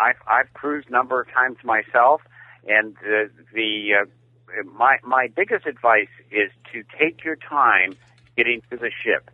I've, 0.00 0.22
I've 0.28 0.52
cruised 0.54 0.88
a 0.88 0.92
number 0.92 1.20
of 1.20 1.28
times 1.32 1.56
myself. 1.64 2.22
And 2.68 2.94
the, 3.02 3.30
the 3.52 3.94
uh, 4.02 4.62
my 4.72 4.98
my 5.02 5.28
biggest 5.34 5.66
advice 5.66 6.08
is 6.30 6.50
to 6.72 6.84
take 6.98 7.24
your 7.24 7.36
time 7.36 7.96
getting 8.36 8.62
to 8.70 8.76
the 8.76 8.90
ship. 9.02 9.30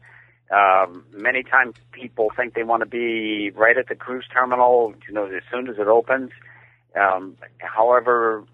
Um, 0.51 1.05
many 1.13 1.43
times 1.43 1.75
people 1.93 2.29
think 2.37 2.55
they 2.55 2.63
want 2.63 2.81
to 2.83 2.87
be 2.89 3.51
right 3.51 3.77
at 3.77 3.89
the 3.89 3.95
cruise 3.97 4.27
terminal, 4.33 4.95
you 5.09 5.15
know, 5.15 5.27
as 5.27 5.43
soon 5.53 5.69
as 5.69 5.77
it 5.79 5.89
opens. 5.89 6.31
Um, 6.95 7.37
however, 7.59 8.45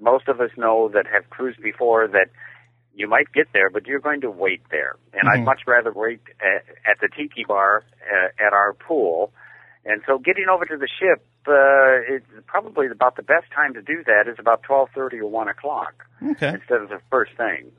most 0.00 0.28
of 0.28 0.40
us 0.40 0.50
know 0.56 0.88
that 0.92 1.06
have 1.06 1.30
cruised 1.30 1.62
before 1.62 2.06
that 2.08 2.26
you 2.94 3.08
might 3.08 3.32
get 3.32 3.48
there, 3.52 3.70
but 3.70 3.86
you're 3.86 4.00
going 4.00 4.20
to 4.20 4.30
wait 4.30 4.62
there. 4.70 4.96
And 5.14 5.28
I'd 5.28 5.44
much 5.44 5.62
rather 5.66 5.92
wait 5.92 6.20
at, 6.40 6.64
at 6.88 7.00
the 7.00 7.08
tiki 7.08 7.44
bar 7.46 7.82
uh, 8.12 8.28
at 8.46 8.52
our 8.52 8.72
pool. 8.74 9.32
And 9.84 10.00
so 10.06 10.18
getting 10.18 10.46
over 10.48 10.64
to 10.64 10.76
the 10.76 10.88
ship, 10.88 11.24
uh, 11.46 12.14
it's 12.14 12.26
probably 12.46 12.86
about 12.86 13.16
the 13.16 13.22
best 13.22 13.46
time 13.54 13.74
to 13.74 13.82
do 13.82 14.02
that 14.06 14.28
is 14.28 14.36
about 14.38 14.62
12.30 14.62 15.20
or 15.20 15.26
1 15.26 15.48
o'clock 15.48 16.04
Okay. 16.22 16.48
instead 16.54 16.80
of 16.82 16.88
the 16.88 17.00
first 17.10 17.32
thing. 17.36 17.70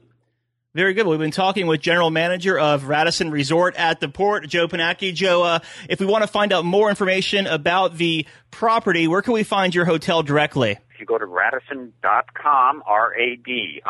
Very 0.76 0.94
good. 0.94 1.08
We've 1.08 1.18
been 1.18 1.32
talking 1.32 1.68
with 1.68 1.80
General 1.80 2.12
Manager 2.12 2.60
of 2.60 2.90
Radisson 2.90 3.32
Resort 3.32 3.76
at 3.78 4.02
the 4.02 4.10
port, 4.10 4.46
Joe 4.50 4.68
Panacki. 4.68 5.14
Joe, 5.14 5.42
uh, 5.42 5.60
if 5.88 6.02
we 6.02 6.06
want 6.06 6.24
to 6.24 6.28
find 6.28 6.52
out 6.52 6.66
more 6.66 6.90
information 6.90 7.48
about 7.48 7.96
the 7.96 8.28
property, 8.52 9.08
where 9.08 9.22
can 9.22 9.32
we 9.32 9.44
find 9.44 9.74
your 9.74 9.86
hotel 9.86 10.22
directly? 10.22 10.72
If 10.72 11.00
you 11.00 11.06
go 11.06 11.18
to 11.18 11.26
radisson.com, 11.26 12.84
R-A-D-I-S-S-O-N 12.86 13.88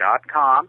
dot 0.00 0.26
com, 0.26 0.68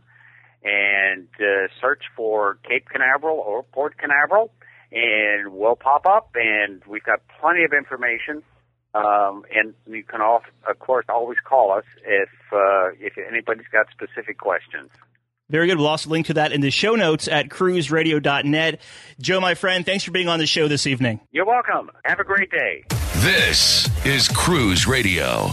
and 0.63 1.27
uh, 1.39 1.67
search 1.81 2.03
for 2.15 2.59
Cape 2.63 2.87
Canaveral 2.87 3.39
or 3.39 3.63
Port 3.63 3.97
Canaveral, 3.97 4.51
and 4.91 5.53
we'll 5.53 5.75
pop 5.75 6.05
up, 6.05 6.35
and 6.35 6.83
we've 6.85 7.03
got 7.03 7.21
plenty 7.39 7.63
of 7.63 7.73
information. 7.73 8.43
Um, 8.93 9.43
and 9.53 9.73
you 9.87 10.03
can, 10.03 10.21
all, 10.21 10.41
of 10.67 10.79
course, 10.79 11.05
always 11.07 11.37
call 11.43 11.71
us 11.71 11.85
if 12.05 12.29
uh, 12.51 12.91
if 12.99 13.17
anybody's 13.17 13.67
got 13.71 13.87
specific 13.91 14.37
questions. 14.37 14.89
Very 15.49 15.67
good. 15.67 15.77
We'll 15.77 15.87
also 15.87 16.09
link 16.09 16.27
to 16.27 16.35
that 16.35 16.53
in 16.53 16.61
the 16.61 16.71
show 16.71 16.95
notes 16.95 17.27
at 17.27 17.49
cruiseradio.net. 17.49 18.81
Joe, 19.19 19.41
my 19.41 19.53
friend, 19.53 19.85
thanks 19.85 20.05
for 20.05 20.11
being 20.11 20.29
on 20.29 20.39
the 20.39 20.47
show 20.47 20.69
this 20.69 20.87
evening. 20.87 21.19
You're 21.31 21.45
welcome. 21.45 21.91
Have 22.05 22.19
a 22.19 22.23
great 22.23 22.49
day. 22.49 22.85
This 23.15 23.89
is 24.05 24.29
Cruise 24.29 24.87
Radio. 24.87 25.51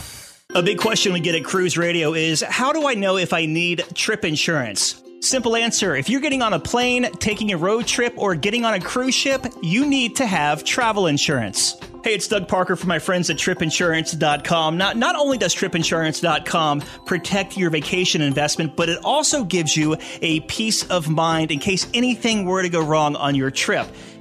A 0.55 0.63
big 0.63 0.79
question 0.79 1.13
we 1.13 1.21
get 1.21 1.35
at 1.35 1.45
Cruise 1.45 1.77
Radio 1.77 2.15
is 2.15 2.43
how 2.43 2.73
do 2.73 2.87
I 2.87 2.95
know 2.95 3.17
if 3.17 3.33
I 3.33 3.45
need 3.45 3.85
trip 3.95 4.25
insurance? 4.25 5.03
Simple 5.21 5.57
answer 5.57 5.97
if 5.97 6.09
you're 6.09 6.21
getting 6.21 6.43
on 6.43 6.53
a 6.53 6.61
plane, 6.61 7.11
taking 7.19 7.51
a 7.53 7.57
road 7.57 7.87
trip, 7.87 8.15
or 8.17 8.37
getting 8.37 8.65
on 8.65 8.75
a 8.75 8.81
cruise 8.81 9.15
ship, 9.15 9.45
you 9.63 9.85
need 9.85 10.17
to 10.17 10.27
have 10.27 10.63
travel 10.63 11.09
insurance. 11.09 11.77
Hey, 12.05 12.15
it's 12.15 12.29
Doug 12.29 12.47
Parker 12.47 12.77
from 12.77 12.89
my 12.89 13.01
friends 13.01 13.29
at 13.29 13.39
tripinsurance.com. 13.39 14.79
Not, 14.79 14.97
not 14.97 15.17
only 15.17 15.37
does 15.37 15.53
tripinsurance.com 15.53 16.81
protect 17.07 17.57
your 17.57 17.71
vacation 17.71 18.23
investment, 18.23 18.77
but 18.77 18.89
it 18.89 19.01
also 19.05 19.43
gives 19.43 19.77
you 19.77 19.97
a 20.23 20.39
peace 20.41 20.89
of 20.91 21.09
mind 21.09 21.51
in 21.51 21.59
case 21.59 21.89
anything 21.95 22.45
were 22.45 22.63
to 22.63 22.69
go 22.69 22.85
wrong 22.85 23.17
on 23.17 23.35
your 23.35 23.51
trip. 23.51 23.89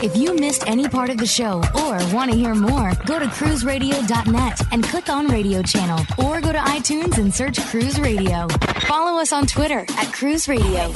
If 0.00 0.16
you 0.16 0.32
missed 0.32 0.62
any 0.68 0.88
part 0.88 1.10
of 1.10 1.18
the 1.18 1.26
show 1.26 1.56
or 1.74 2.14
want 2.14 2.30
to 2.30 2.36
hear 2.36 2.54
more, 2.54 2.92
go 3.04 3.18
to 3.18 3.24
cruiseradio.net 3.26 4.72
and 4.72 4.84
click 4.84 5.08
on 5.08 5.26
radio 5.26 5.60
channel 5.60 5.98
or 6.24 6.40
go 6.40 6.52
to 6.52 6.58
iTunes 6.58 7.18
and 7.18 7.34
search 7.34 7.60
Cruise 7.66 7.98
Radio. 7.98 8.46
Follow 8.86 9.20
us 9.20 9.32
on 9.32 9.46
Twitter 9.46 9.84
at 9.96 10.12
Cruise 10.12 10.46
Radio. 10.46 10.92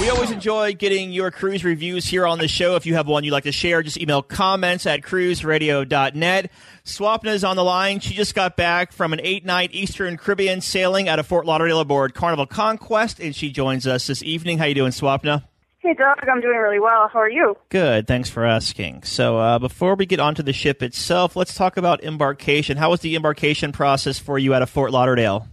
We 0.00 0.08
always 0.08 0.30
enjoy 0.30 0.72
getting 0.72 1.12
your 1.12 1.30
cruise 1.30 1.62
reviews 1.62 2.06
here 2.06 2.26
on 2.26 2.38
the 2.38 2.48
show. 2.48 2.74
If 2.76 2.86
you 2.86 2.94
have 2.94 3.06
one 3.06 3.22
you'd 3.22 3.32
like 3.32 3.44
to 3.44 3.52
share, 3.52 3.82
just 3.82 4.00
email 4.00 4.22
comments 4.22 4.86
at 4.86 5.02
cruiseradio.net. 5.02 6.50
Swapna's 6.86 7.44
on 7.44 7.56
the 7.56 7.64
line. 7.64 8.00
She 8.00 8.14
just 8.14 8.34
got 8.34 8.56
back 8.56 8.92
from 8.92 9.12
an 9.12 9.20
eight 9.22 9.44
night 9.44 9.74
Eastern 9.74 10.16
Caribbean 10.16 10.62
sailing 10.62 11.06
out 11.06 11.18
of 11.18 11.26
Fort 11.26 11.44
Lauderdale 11.44 11.80
aboard 11.80 12.14
Carnival 12.14 12.46
Conquest, 12.46 13.20
and 13.20 13.36
she 13.36 13.52
joins 13.52 13.86
us 13.86 14.06
this 14.06 14.22
evening. 14.22 14.56
How 14.56 14.64
you 14.64 14.74
doing, 14.74 14.92
Swapna? 14.92 15.44
Hey, 15.84 15.92
Doug. 15.92 16.26
I'm 16.26 16.40
doing 16.40 16.56
really 16.56 16.80
well. 16.80 17.10
How 17.12 17.18
are 17.18 17.30
you? 17.30 17.58
Good. 17.68 18.06
Thanks 18.06 18.30
for 18.30 18.42
asking. 18.42 19.02
So, 19.02 19.36
uh, 19.36 19.58
before 19.58 19.96
we 19.96 20.06
get 20.06 20.18
onto 20.18 20.42
the 20.42 20.54
ship 20.54 20.82
itself, 20.82 21.36
let's 21.36 21.54
talk 21.54 21.76
about 21.76 22.02
embarkation. 22.02 22.78
How 22.78 22.88
was 22.88 23.00
the 23.00 23.14
embarkation 23.16 23.70
process 23.70 24.18
for 24.18 24.38
you 24.38 24.54
out 24.54 24.62
of 24.62 24.70
Fort 24.70 24.92
Lauderdale? 24.92 25.46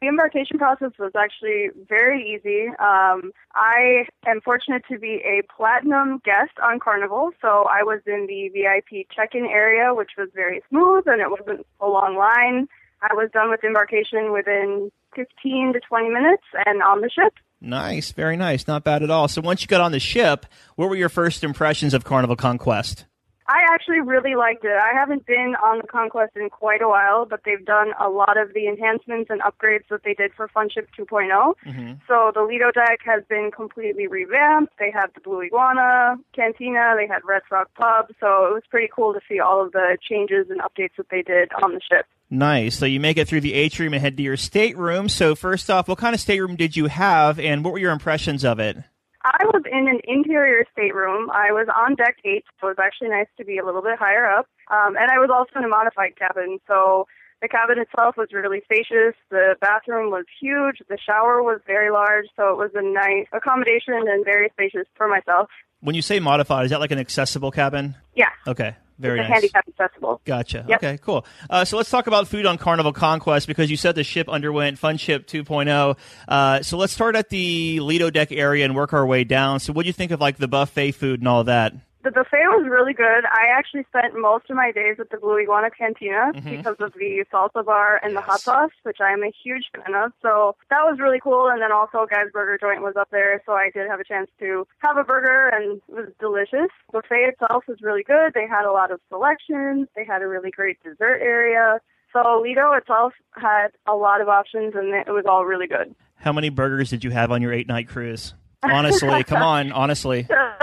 The 0.00 0.08
embarkation 0.08 0.58
process 0.58 0.90
was 0.98 1.12
actually 1.16 1.68
very 1.88 2.34
easy. 2.34 2.66
Um, 2.80 3.30
I 3.54 4.08
am 4.26 4.40
fortunate 4.40 4.82
to 4.90 4.98
be 4.98 5.22
a 5.24 5.42
platinum 5.56 6.20
guest 6.24 6.58
on 6.60 6.80
Carnival, 6.80 7.30
so 7.40 7.68
I 7.70 7.84
was 7.84 8.00
in 8.06 8.26
the 8.26 8.48
VIP 8.48 9.06
check-in 9.14 9.46
area, 9.46 9.94
which 9.94 10.10
was 10.18 10.30
very 10.34 10.62
smooth 10.68 11.04
and 11.06 11.20
it 11.20 11.30
wasn't 11.30 11.64
a 11.80 11.86
long 11.86 12.16
line. 12.16 12.66
I 13.02 13.14
was 13.14 13.30
done 13.32 13.50
with 13.50 13.62
embarkation 13.62 14.32
within 14.32 14.90
15 15.14 15.74
to 15.74 15.80
20 15.80 16.08
minutes 16.08 16.42
and 16.66 16.82
on 16.82 17.02
the 17.02 17.08
ship. 17.08 17.34
Nice, 17.60 18.12
very 18.12 18.36
nice. 18.36 18.66
Not 18.66 18.84
bad 18.84 19.02
at 19.02 19.10
all. 19.10 19.28
So 19.28 19.40
once 19.40 19.62
you 19.62 19.68
got 19.68 19.80
on 19.80 19.92
the 19.92 20.00
ship, 20.00 20.46
what 20.76 20.88
were 20.88 20.96
your 20.96 21.08
first 21.08 21.42
impressions 21.42 21.94
of 21.94 22.04
Carnival 22.04 22.36
Conquest? 22.36 23.06
I 23.48 23.64
actually 23.72 24.00
really 24.00 24.34
liked 24.34 24.64
it. 24.64 24.76
I 24.76 24.92
haven't 24.92 25.24
been 25.24 25.54
on 25.62 25.78
the 25.78 25.86
Conquest 25.86 26.32
in 26.36 26.50
quite 26.50 26.82
a 26.82 26.88
while, 26.88 27.26
but 27.26 27.42
they've 27.44 27.64
done 27.64 27.92
a 28.00 28.08
lot 28.08 28.36
of 28.36 28.52
the 28.54 28.66
enhancements 28.66 29.30
and 29.30 29.40
upgrades 29.42 29.86
that 29.90 30.02
they 30.04 30.14
did 30.14 30.32
for 30.34 30.48
Funship 30.48 30.88
2.0. 30.98 31.54
Mm-hmm. 31.64 31.92
So 32.08 32.32
the 32.34 32.42
Lido 32.42 32.72
deck 32.72 33.00
has 33.04 33.22
been 33.28 33.50
completely 33.54 34.08
revamped. 34.08 34.74
They 34.78 34.90
have 34.90 35.14
the 35.14 35.20
Blue 35.20 35.42
Iguana 35.42 36.16
Cantina. 36.34 36.94
They 36.96 37.06
had 37.06 37.22
RedFrog 37.22 37.66
Pub. 37.76 38.12
So 38.18 38.46
it 38.46 38.54
was 38.54 38.62
pretty 38.68 38.88
cool 38.92 39.12
to 39.12 39.20
see 39.28 39.38
all 39.38 39.64
of 39.64 39.72
the 39.72 39.96
changes 40.02 40.46
and 40.50 40.60
updates 40.60 40.96
that 40.96 41.10
they 41.10 41.22
did 41.22 41.52
on 41.62 41.72
the 41.72 41.80
ship. 41.80 42.06
Nice. 42.28 42.76
So 42.76 42.86
you 42.86 42.98
make 42.98 43.18
it 43.18 43.28
through 43.28 43.42
the 43.42 43.54
atrium 43.54 43.94
and 43.94 44.02
head 44.02 44.16
to 44.16 44.22
your 44.22 44.36
stateroom. 44.36 45.08
So 45.08 45.34
first 45.34 45.70
off, 45.70 45.88
what 45.88 45.98
kind 45.98 46.14
of 46.14 46.20
stateroom 46.20 46.56
did 46.56 46.76
you 46.76 46.86
have, 46.86 47.38
and 47.38 47.64
what 47.64 47.72
were 47.72 47.78
your 47.78 47.92
impressions 47.92 48.44
of 48.44 48.58
it? 48.58 48.76
I 49.22 49.44
was 49.44 49.62
in 49.70 49.88
an 49.88 50.00
interior 50.04 50.64
stateroom. 50.72 51.30
I 51.30 51.50
was 51.50 51.66
on 51.74 51.96
deck 51.96 52.16
eight, 52.24 52.44
so 52.60 52.68
it 52.68 52.78
was 52.78 52.84
actually 52.84 53.08
nice 53.08 53.26
to 53.38 53.44
be 53.44 53.58
a 53.58 53.64
little 53.64 53.82
bit 53.82 53.98
higher 53.98 54.24
up. 54.24 54.46
Um, 54.70 54.96
and 54.96 55.10
I 55.10 55.18
was 55.18 55.30
also 55.34 55.58
in 55.58 55.64
a 55.64 55.68
modified 55.68 56.16
cabin, 56.16 56.58
so 56.68 57.06
the 57.42 57.48
cabin 57.48 57.78
itself 57.78 58.16
was 58.16 58.28
really 58.32 58.60
spacious. 58.64 59.14
The 59.30 59.56
bathroom 59.60 60.10
was 60.10 60.24
huge. 60.40 60.78
The 60.88 60.98
shower 60.98 61.42
was 61.42 61.60
very 61.66 61.90
large, 61.90 62.26
so 62.36 62.50
it 62.50 62.56
was 62.56 62.70
a 62.74 62.82
nice 62.82 63.26
accommodation 63.32 63.94
and 63.94 64.24
very 64.24 64.48
spacious 64.50 64.86
for 64.94 65.08
myself. 65.08 65.48
When 65.80 65.94
you 65.94 66.02
say 66.02 66.20
modified, 66.20 66.64
is 66.64 66.70
that 66.70 66.80
like 66.80 66.92
an 66.92 66.98
accessible 66.98 67.50
cabin? 67.50 67.96
Yeah. 68.14 68.30
Okay. 68.46 68.76
Very 68.98 69.18
nice. 69.18 69.28
handicap 69.28 69.66
accessible. 69.68 70.20
Gotcha. 70.24 70.64
Yep. 70.68 70.78
Okay, 70.78 70.98
cool. 71.02 71.26
Uh, 71.50 71.64
so 71.64 71.76
let's 71.76 71.90
talk 71.90 72.06
about 72.06 72.28
food 72.28 72.46
on 72.46 72.56
Carnival 72.58 72.92
Conquest 72.92 73.46
because 73.46 73.70
you 73.70 73.76
said 73.76 73.94
the 73.94 74.04
ship 74.04 74.28
underwent 74.28 74.80
Funship 74.80 75.26
2.0. 75.26 75.96
Uh, 76.28 76.62
so 76.62 76.78
let's 76.78 76.92
start 76.92 77.14
at 77.16 77.28
the 77.28 77.80
Lido 77.80 78.10
deck 78.10 78.32
area 78.32 78.64
and 78.64 78.74
work 78.74 78.92
our 78.92 79.06
way 79.06 79.24
down. 79.24 79.60
So 79.60 79.72
what 79.72 79.82
do 79.82 79.88
you 79.88 79.92
think 79.92 80.12
of 80.12 80.20
like 80.20 80.38
the 80.38 80.48
buffet 80.48 80.92
food 80.92 81.20
and 81.20 81.28
all 81.28 81.44
that? 81.44 81.74
The 82.06 82.12
buffet 82.12 82.46
was 82.54 82.70
really 82.70 82.94
good. 82.94 83.26
I 83.26 83.50
actually 83.50 83.82
spent 83.90 84.14
most 84.14 84.48
of 84.48 84.54
my 84.54 84.70
days 84.70 84.94
at 85.00 85.10
the 85.10 85.16
Blue 85.18 85.40
Iguana 85.42 85.70
Cantina 85.74 86.30
mm-hmm. 86.30 86.56
because 86.56 86.76
of 86.78 86.92
the 86.92 87.26
salsa 87.34 87.66
bar 87.66 87.98
and 88.00 88.14
the 88.14 88.20
hot 88.20 88.38
sauce, 88.38 88.70
which 88.84 88.98
I 89.00 89.10
am 89.10 89.24
a 89.24 89.32
huge 89.42 89.64
fan 89.74 89.92
of. 89.96 90.12
So 90.22 90.54
that 90.70 90.86
was 90.86 91.00
really 91.00 91.18
cool. 91.18 91.48
And 91.50 91.60
then 91.60 91.72
also 91.72 92.06
Guy's 92.08 92.30
Burger 92.32 92.58
Joint 92.62 92.80
was 92.80 92.94
up 92.94 93.08
there, 93.10 93.42
so 93.44 93.54
I 93.54 93.70
did 93.74 93.90
have 93.90 93.98
a 93.98 94.04
chance 94.04 94.30
to 94.38 94.68
have 94.86 94.96
a 94.96 95.02
burger, 95.02 95.50
and 95.52 95.82
it 95.88 95.92
was 95.92 96.12
delicious. 96.20 96.70
Buffet 96.92 97.34
itself 97.34 97.64
was 97.66 97.78
really 97.82 98.04
good. 98.04 98.34
They 98.34 98.46
had 98.46 98.64
a 98.64 98.70
lot 98.70 98.92
of 98.92 99.00
selections. 99.08 99.88
They 99.96 100.04
had 100.04 100.22
a 100.22 100.28
really 100.28 100.52
great 100.52 100.80
dessert 100.84 101.18
area. 101.18 101.80
So 102.12 102.40
Lido 102.40 102.70
itself 102.74 103.14
had 103.34 103.74
a 103.88 103.96
lot 103.96 104.20
of 104.20 104.28
options, 104.28 104.74
and 104.76 104.94
it 104.94 105.10
was 105.10 105.24
all 105.28 105.44
really 105.44 105.66
good. 105.66 105.92
How 106.14 106.32
many 106.32 106.50
burgers 106.50 106.88
did 106.88 107.02
you 107.02 107.10
have 107.10 107.32
on 107.32 107.42
your 107.42 107.52
eight 107.52 107.66
night 107.66 107.88
cruise? 107.88 108.32
Honestly, 108.62 109.24
come 109.24 109.42
on, 109.42 109.72
honestly. 109.72 110.26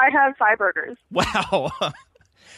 I 0.00 0.10
had 0.10 0.36
five 0.38 0.58
burgers. 0.58 0.96
Wow. 1.10 1.70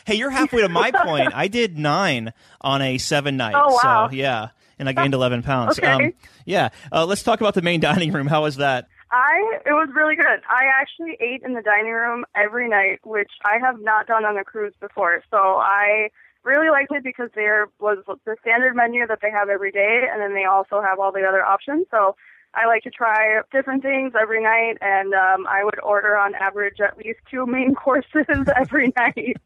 hey, 0.07 0.15
you're 0.15 0.31
halfway 0.31 0.63
to 0.63 0.69
my 0.69 0.91
point. 1.05 1.33
I 1.35 1.49
did 1.49 1.79
nine 1.79 2.33
on 2.61 2.83
a 2.83 2.99
seven 2.99 3.37
night. 3.37 3.55
Oh, 3.57 3.79
wow. 3.83 4.09
So, 4.09 4.15
yeah. 4.15 4.49
And 4.79 4.89
I 4.89 4.93
gained 4.93 5.15
11 5.21 5.43
pounds. 5.43 5.79
okay. 5.79 5.91
Um, 5.91 6.13
yeah. 6.45 6.69
Uh, 6.91 7.07
let's 7.07 7.23
talk 7.23 7.41
about 7.41 7.55
the 7.55 7.63
main 7.63 7.81
dining 7.81 8.13
room. 8.13 8.27
How 8.27 8.43
was 8.43 8.57
that? 8.57 8.89
I 9.11 9.59
it 9.67 9.73
was 9.73 9.91
really 9.95 10.17
good. 10.17 10.41
I 10.49 10.65
actually 10.81 11.19
ate 11.21 11.43
in 11.45 11.53
the 11.53 11.61
dining 11.61 11.93
room 11.93 12.25
every 12.35 12.67
night, 12.67 13.01
which 13.05 13.31
I 13.45 13.59
have 13.61 13.79
not 13.79 14.07
done 14.07 14.25
on 14.25 14.39
a 14.39 14.45
cruise 14.45 14.73
before. 14.81 15.23
So 15.31 15.37
I 15.37 16.09
really 16.45 16.71
liked 16.71 16.93
it 16.93 17.05
because 17.05 17.29
there 17.35 17.69
was 17.79 17.99
the 18.07 18.37
standard 18.41 18.75
menu 18.75 19.07
that 19.07 19.19
they 19.21 19.31
have 19.31 19.51
every 19.51 19.71
day, 19.71 20.05
and 20.11 20.21
then 20.23 20.33
they 20.35 20.45
also 20.45 20.81
have 20.81 20.99
all 20.99 21.13
the 21.13 21.25
other 21.29 21.45
options. 21.45 21.87
So 21.91 22.17
I 22.55 22.67
like 22.67 22.83
to 22.83 22.91
try 22.91 23.41
different 23.51 23.83
things 23.83 24.13
every 24.21 24.43
night, 24.43 24.77
and 24.81 25.15
um, 25.15 25.47
I 25.49 25.65
would 25.65 25.81
order 25.83 26.17
on 26.17 26.35
average 26.35 26.81
at 26.81 26.99
least 26.99 27.21
two 27.31 27.47
main 27.47 27.75
courses 27.85 28.27
every 28.57 28.93
night. 28.97 29.37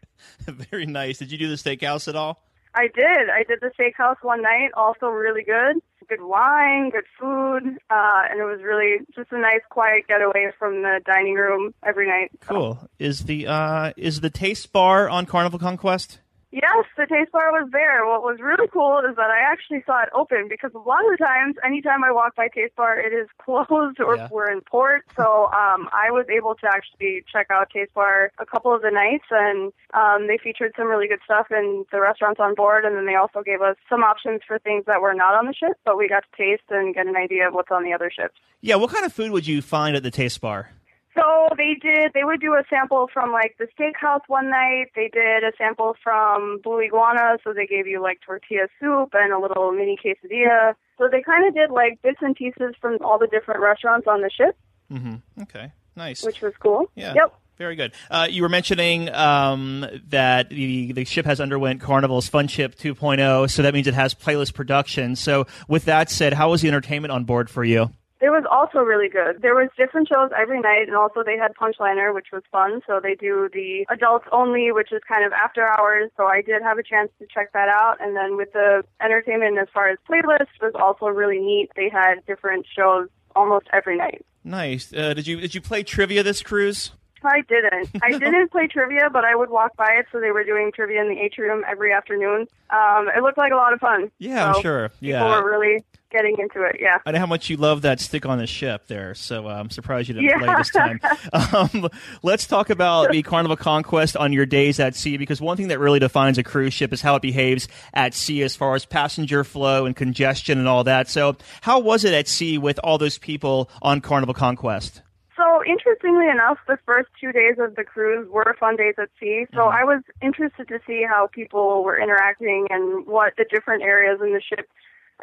Very 0.46 0.86
nice. 0.86 1.18
Did 1.18 1.32
you 1.32 1.38
do 1.38 1.48
the 1.48 1.56
steakhouse 1.56 2.08
at 2.08 2.16
all? 2.16 2.42
I 2.74 2.88
did. 2.88 3.28
I 3.28 3.44
did 3.46 3.60
the 3.60 3.70
steakhouse 3.78 4.16
one 4.22 4.42
night. 4.42 4.70
Also, 4.74 5.06
really 5.08 5.42
good. 5.42 5.82
Good 6.08 6.22
wine, 6.22 6.90
good 6.90 7.04
food, 7.18 7.78
uh, 7.90 8.22
and 8.30 8.40
it 8.40 8.44
was 8.44 8.60
really 8.62 8.98
just 9.14 9.30
a 9.30 9.38
nice, 9.38 9.60
quiet 9.70 10.06
getaway 10.08 10.50
from 10.58 10.82
the 10.82 11.00
dining 11.06 11.34
room 11.34 11.74
every 11.82 12.08
night. 12.08 12.32
Cool. 12.40 12.88
Is 12.98 13.20
the 13.24 13.46
uh, 13.46 13.92
is 13.96 14.20
the 14.20 14.28
taste 14.28 14.72
bar 14.72 15.08
on 15.08 15.26
Carnival 15.26 15.58
Conquest? 15.58 16.18
Yes, 16.52 16.84
the 16.98 17.06
taste 17.06 17.32
bar 17.32 17.50
was 17.50 17.70
there. 17.72 18.04
What 18.04 18.22
was 18.22 18.38
really 18.38 18.68
cool 18.68 19.00
is 19.08 19.16
that 19.16 19.30
I 19.30 19.40
actually 19.40 19.82
saw 19.86 20.02
it 20.02 20.10
open 20.14 20.48
because 20.50 20.70
a 20.74 20.78
lot 20.78 21.00
of 21.00 21.16
the 21.16 21.24
times, 21.24 21.56
anytime 21.64 22.04
I 22.04 22.12
walk 22.12 22.36
by 22.36 22.48
taste 22.48 22.76
bar, 22.76 23.00
it 23.00 23.14
is 23.14 23.26
closed 23.42 23.98
or 24.00 24.16
yeah. 24.16 24.28
we're 24.30 24.52
in 24.52 24.60
port. 24.60 25.04
So 25.16 25.48
um, 25.48 25.88
I 25.96 26.12
was 26.12 26.26
able 26.28 26.54
to 26.56 26.66
actually 26.68 27.24
check 27.32 27.46
out 27.50 27.70
taste 27.70 27.94
bar 27.94 28.32
a 28.38 28.44
couple 28.44 28.74
of 28.74 28.82
the 28.82 28.90
nights, 28.90 29.24
and 29.30 29.72
um, 29.94 30.28
they 30.28 30.36
featured 30.36 30.72
some 30.76 30.88
really 30.88 31.08
good 31.08 31.24
stuff 31.24 31.46
in 31.50 31.86
the 31.90 32.00
restaurants 32.00 32.38
on 32.38 32.54
board. 32.54 32.84
And 32.84 32.96
then 32.96 33.06
they 33.06 33.16
also 33.16 33.40
gave 33.40 33.62
us 33.62 33.76
some 33.88 34.02
options 34.02 34.42
for 34.46 34.58
things 34.58 34.84
that 34.86 35.00
were 35.00 35.14
not 35.14 35.32
on 35.32 35.46
the 35.46 35.54
ship, 35.54 35.80
but 35.86 35.96
we 35.96 36.06
got 36.06 36.24
to 36.28 36.36
taste 36.36 36.68
and 36.68 36.94
get 36.94 37.06
an 37.06 37.16
idea 37.16 37.48
of 37.48 37.54
what's 37.54 37.70
on 37.70 37.82
the 37.82 37.94
other 37.94 38.10
ships. 38.14 38.36
Yeah, 38.60 38.76
what 38.76 38.90
kind 38.90 39.06
of 39.06 39.12
food 39.14 39.30
would 39.32 39.46
you 39.46 39.62
find 39.62 39.96
at 39.96 40.02
the 40.02 40.10
taste 40.10 40.42
bar? 40.42 40.68
So 41.14 41.48
they 41.56 41.74
did. 41.80 42.12
They 42.14 42.24
would 42.24 42.40
do 42.40 42.54
a 42.54 42.62
sample 42.70 43.08
from 43.12 43.32
like 43.32 43.56
the 43.58 43.66
steakhouse 43.78 44.22
one 44.28 44.48
night. 44.48 44.86
They 44.94 45.08
did 45.12 45.44
a 45.44 45.52
sample 45.58 45.94
from 46.02 46.60
Blue 46.62 46.80
Iguana, 46.80 47.38
so 47.44 47.52
they 47.52 47.66
gave 47.66 47.86
you 47.86 48.00
like 48.00 48.20
tortilla 48.24 48.68
soup 48.80 49.10
and 49.12 49.32
a 49.32 49.38
little 49.38 49.72
mini 49.72 49.98
quesadilla. 50.02 50.74
So 50.98 51.08
they 51.10 51.22
kind 51.22 51.46
of 51.46 51.54
did 51.54 51.70
like 51.70 52.00
bits 52.02 52.18
and 52.22 52.34
pieces 52.34 52.74
from 52.80 52.98
all 53.02 53.18
the 53.18 53.26
different 53.26 53.60
restaurants 53.60 54.06
on 54.06 54.22
the 54.22 54.30
ship. 54.30 54.56
Mm-hmm. 54.90 55.42
Okay. 55.42 55.72
Nice. 55.96 56.24
Which 56.24 56.40
was 56.40 56.54
cool. 56.58 56.90
Yeah. 56.94 57.14
Yep. 57.14 57.34
Very 57.58 57.76
good. 57.76 57.92
Uh, 58.10 58.26
you 58.30 58.42
were 58.42 58.48
mentioning 58.48 59.08
um, 59.10 59.86
that 60.08 60.48
the 60.48 60.92
the 60.92 61.04
ship 61.04 61.26
has 61.26 61.40
underwent 61.40 61.80
Carnival's 61.82 62.28
Fun 62.28 62.48
Ship 62.48 62.74
2.0, 62.74 63.50
so 63.50 63.62
that 63.62 63.74
means 63.74 63.86
it 63.86 63.94
has 63.94 64.14
playlist 64.14 64.54
production. 64.54 65.14
So, 65.16 65.46
with 65.68 65.84
that 65.84 66.10
said, 66.10 66.32
how 66.32 66.50
was 66.50 66.62
the 66.62 66.68
entertainment 66.68 67.12
on 67.12 67.24
board 67.24 67.50
for 67.50 67.62
you? 67.62 67.90
It 68.22 68.30
was 68.30 68.44
also 68.48 68.78
really 68.78 69.08
good. 69.08 69.42
There 69.42 69.56
was 69.56 69.68
different 69.76 70.06
shows 70.06 70.30
every 70.38 70.60
night, 70.60 70.86
and 70.86 70.94
also 70.94 71.24
they 71.26 71.36
had 71.36 71.56
Punchliner, 71.60 72.14
which 72.14 72.28
was 72.32 72.44
fun. 72.52 72.80
So 72.86 73.00
they 73.02 73.16
do 73.16 73.48
the 73.52 73.84
adults 73.90 74.26
only, 74.30 74.70
which 74.70 74.92
is 74.92 75.02
kind 75.12 75.26
of 75.26 75.32
after 75.32 75.66
hours. 75.66 76.08
So 76.16 76.26
I 76.26 76.40
did 76.40 76.62
have 76.62 76.78
a 76.78 76.84
chance 76.84 77.10
to 77.18 77.26
check 77.26 77.52
that 77.52 77.68
out. 77.68 77.96
And 78.00 78.16
then 78.16 78.36
with 78.36 78.52
the 78.52 78.84
entertainment 79.02 79.58
as 79.58 79.66
far 79.74 79.88
as 79.88 79.98
playlist 80.08 80.54
was 80.60 80.72
also 80.80 81.06
really 81.06 81.40
neat. 81.40 81.70
They 81.74 81.90
had 81.90 82.24
different 82.24 82.64
shows 82.72 83.08
almost 83.34 83.66
every 83.72 83.98
night. 83.98 84.24
Nice. 84.44 84.92
Uh, 84.92 85.14
did 85.14 85.26
you 85.26 85.40
did 85.40 85.56
you 85.56 85.60
play 85.60 85.82
trivia 85.82 86.22
this 86.22 86.42
cruise? 86.42 86.92
I 87.24 87.40
didn't. 87.42 87.90
I 88.02 88.10
didn't 88.18 88.50
play 88.50 88.66
trivia, 88.66 89.08
but 89.12 89.24
I 89.24 89.34
would 89.34 89.50
walk 89.50 89.76
by 89.76 89.92
it. 89.98 90.06
So 90.12 90.20
they 90.20 90.30
were 90.30 90.44
doing 90.44 90.72
trivia 90.74 91.00
in 91.02 91.08
the 91.08 91.20
atrium 91.20 91.62
every 91.68 91.92
afternoon. 91.92 92.46
Um, 92.70 93.08
it 93.14 93.22
looked 93.22 93.38
like 93.38 93.52
a 93.52 93.56
lot 93.56 93.72
of 93.72 93.80
fun. 93.80 94.10
Yeah, 94.18 94.52
so 94.52 94.56
I'm 94.58 94.62
sure. 94.62 94.90
Yeah, 95.00 95.20
people 95.22 95.42
were 95.42 95.50
really 95.50 95.84
getting 96.10 96.36
into 96.38 96.62
it. 96.62 96.76
Yeah. 96.78 96.98
I 97.06 97.12
know 97.12 97.18
how 97.20 97.26
much 97.26 97.48
you 97.48 97.56
love 97.56 97.82
that 97.82 97.98
stick 97.98 98.26
on 98.26 98.36
the 98.36 98.46
ship 98.46 98.86
there, 98.86 99.14
so 99.14 99.48
uh, 99.48 99.54
I'm 99.54 99.70
surprised 99.70 100.08
you 100.08 100.14
didn't 100.14 100.28
Yeah. 100.28 100.38
play 100.38 100.54
this 100.56 100.70
time. 100.70 101.00
um, 101.72 101.88
let's 102.22 102.46
talk 102.46 102.68
about 102.68 103.10
the 103.10 103.22
Carnival 103.22 103.56
Conquest 103.56 104.14
on 104.16 104.30
your 104.32 104.44
days 104.44 104.78
at 104.78 104.94
sea, 104.94 105.16
because 105.16 105.40
one 105.40 105.56
thing 105.56 105.68
that 105.68 105.78
really 105.78 105.98
defines 106.00 106.36
a 106.36 106.42
cruise 106.42 106.74
ship 106.74 106.92
is 106.92 107.00
how 107.00 107.16
it 107.16 107.22
behaves 107.22 107.66
at 107.94 108.12
sea 108.12 108.42
as 108.42 108.54
far 108.54 108.74
as 108.74 108.84
passenger 108.84 109.42
flow 109.42 109.86
and 109.86 109.96
congestion 109.96 110.58
and 110.58 110.68
all 110.68 110.84
that. 110.84 111.08
So, 111.08 111.36
how 111.62 111.78
was 111.78 112.04
it 112.04 112.12
at 112.12 112.28
sea 112.28 112.58
with 112.58 112.78
all 112.84 112.98
those 112.98 113.16
people 113.16 113.70
on 113.80 114.00
Carnival 114.02 114.34
Conquest? 114.34 115.00
So 115.42 115.64
interestingly 115.64 116.28
enough, 116.28 116.58
the 116.68 116.78
first 116.86 117.08
two 117.20 117.32
days 117.32 117.56
of 117.58 117.74
the 117.74 117.82
cruise 117.82 118.28
were 118.30 118.54
fun 118.60 118.76
days 118.76 118.94
at 118.96 119.08
sea. 119.18 119.46
So 119.52 119.62
I 119.62 119.82
was 119.82 120.02
interested 120.22 120.68
to 120.68 120.78
see 120.86 121.04
how 121.08 121.28
people 121.32 121.82
were 121.82 121.98
interacting 121.98 122.68
and 122.70 123.06
what 123.08 123.32
the 123.36 123.44
different 123.50 123.82
areas 123.82 124.20
in 124.22 124.34
the 124.34 124.40
ship 124.40 124.68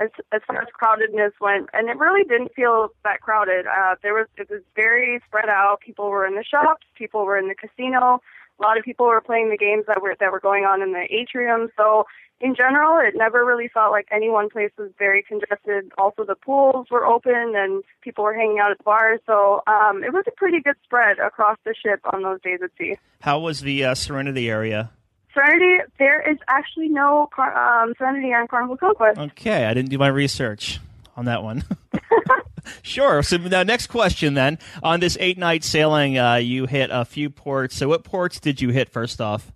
as 0.02 0.10
as 0.34 0.42
far 0.46 0.62
as 0.62 0.68
crowdedness 0.76 1.32
went. 1.40 1.70
And 1.72 1.90
it 1.90 1.98
really 1.98 2.26
didn't 2.26 2.54
feel 2.54 2.90
that 3.06 3.22
crowded. 3.22 3.66
Uh, 3.66 3.96
there 4.04 4.14
was 4.14 4.28
it 4.36 4.50
was 4.50 4.62
very 4.76 5.22
spread 5.26 5.48
out. 5.48 5.80
People 5.80 6.10
were 6.10 6.26
in 6.26 6.36
the 6.36 6.44
shops, 6.44 6.86
people 6.98 7.24
were 7.24 7.38
in 7.38 7.48
the 7.48 7.56
casino. 7.56 8.22
A 8.60 8.64
lot 8.64 8.78
of 8.78 8.84
people 8.84 9.06
were 9.06 9.22
playing 9.22 9.50
the 9.50 9.58
games 9.58 9.86
that 9.88 10.02
were 10.02 10.16
that 10.20 10.32
were 10.32 10.40
going 10.40 10.66
on 10.66 10.82
in 10.82 10.92
the 10.92 11.06
atrium. 11.10 11.70
So 11.78 12.06
in 12.42 12.56
general, 12.56 13.00
it 13.06 13.16
never 13.18 13.46
really 13.46 13.68
felt 13.68 13.92
like 13.92 14.08
any 14.12 14.30
one 14.30 14.50
place 14.50 14.72
was 14.78 14.92
very 14.98 15.24
congested. 15.24 15.92
Also, 15.98 16.24
the 16.24 16.36
pools 16.36 16.88
were 16.90 17.06
open 17.06 17.54
and 17.56 17.84
people 18.02 18.24
were 18.24 18.34
hanging 18.34 18.60
out 18.60 18.72
at 18.72 18.78
the 18.78 18.84
bars. 18.84 19.20
So 19.26 19.62
um, 19.68 20.04
it 20.04 20.14
was 20.14 20.24
a 20.28 20.32
pretty 20.32 20.62
good 20.62 20.76
spread 20.84 21.20
across 21.20 21.58
the 21.66 21.76
ship 21.76 22.00
on 22.14 22.24
those 22.24 22.42
days 22.42 22.60
at 22.64 22.72
sea. 22.78 22.96
How 23.22 23.40
was 23.40 23.62
the 23.62 23.86
uh, 23.86 23.96
Serenity 23.96 24.50
area? 24.50 24.92
Serenity, 25.34 25.84
there 26.00 26.30
is 26.30 26.38
actually 26.48 26.88
no 26.88 27.30
um, 27.38 27.94
Serenity 27.98 28.34
on 28.34 28.48
Carnival 28.48 28.78
Conquest. 28.78 29.20
Okay, 29.20 29.66
I 29.66 29.74
didn't 29.74 29.90
do 29.90 29.98
my 29.98 30.08
research 30.08 30.80
on 31.16 31.26
that 31.26 31.44
one. 31.44 31.64
sure. 32.82 33.22
So 33.24 33.38
now, 33.38 33.64
next 33.64 33.88
question 33.88 34.34
then. 34.34 34.60
On 34.84 35.00
this 35.00 35.18
eight 35.20 35.38
night 35.38 35.64
sailing, 35.64 36.18
uh, 36.18 36.36
you 36.36 36.66
hit 36.66 36.90
a 36.92 37.06
few 37.06 37.30
ports. 37.30 37.76
So, 37.76 37.88
what 37.90 38.04
ports 38.04 38.40
did 38.40 38.62
you 38.62 38.70
hit 38.70 38.90
first 38.90 39.20
off? 39.22 39.52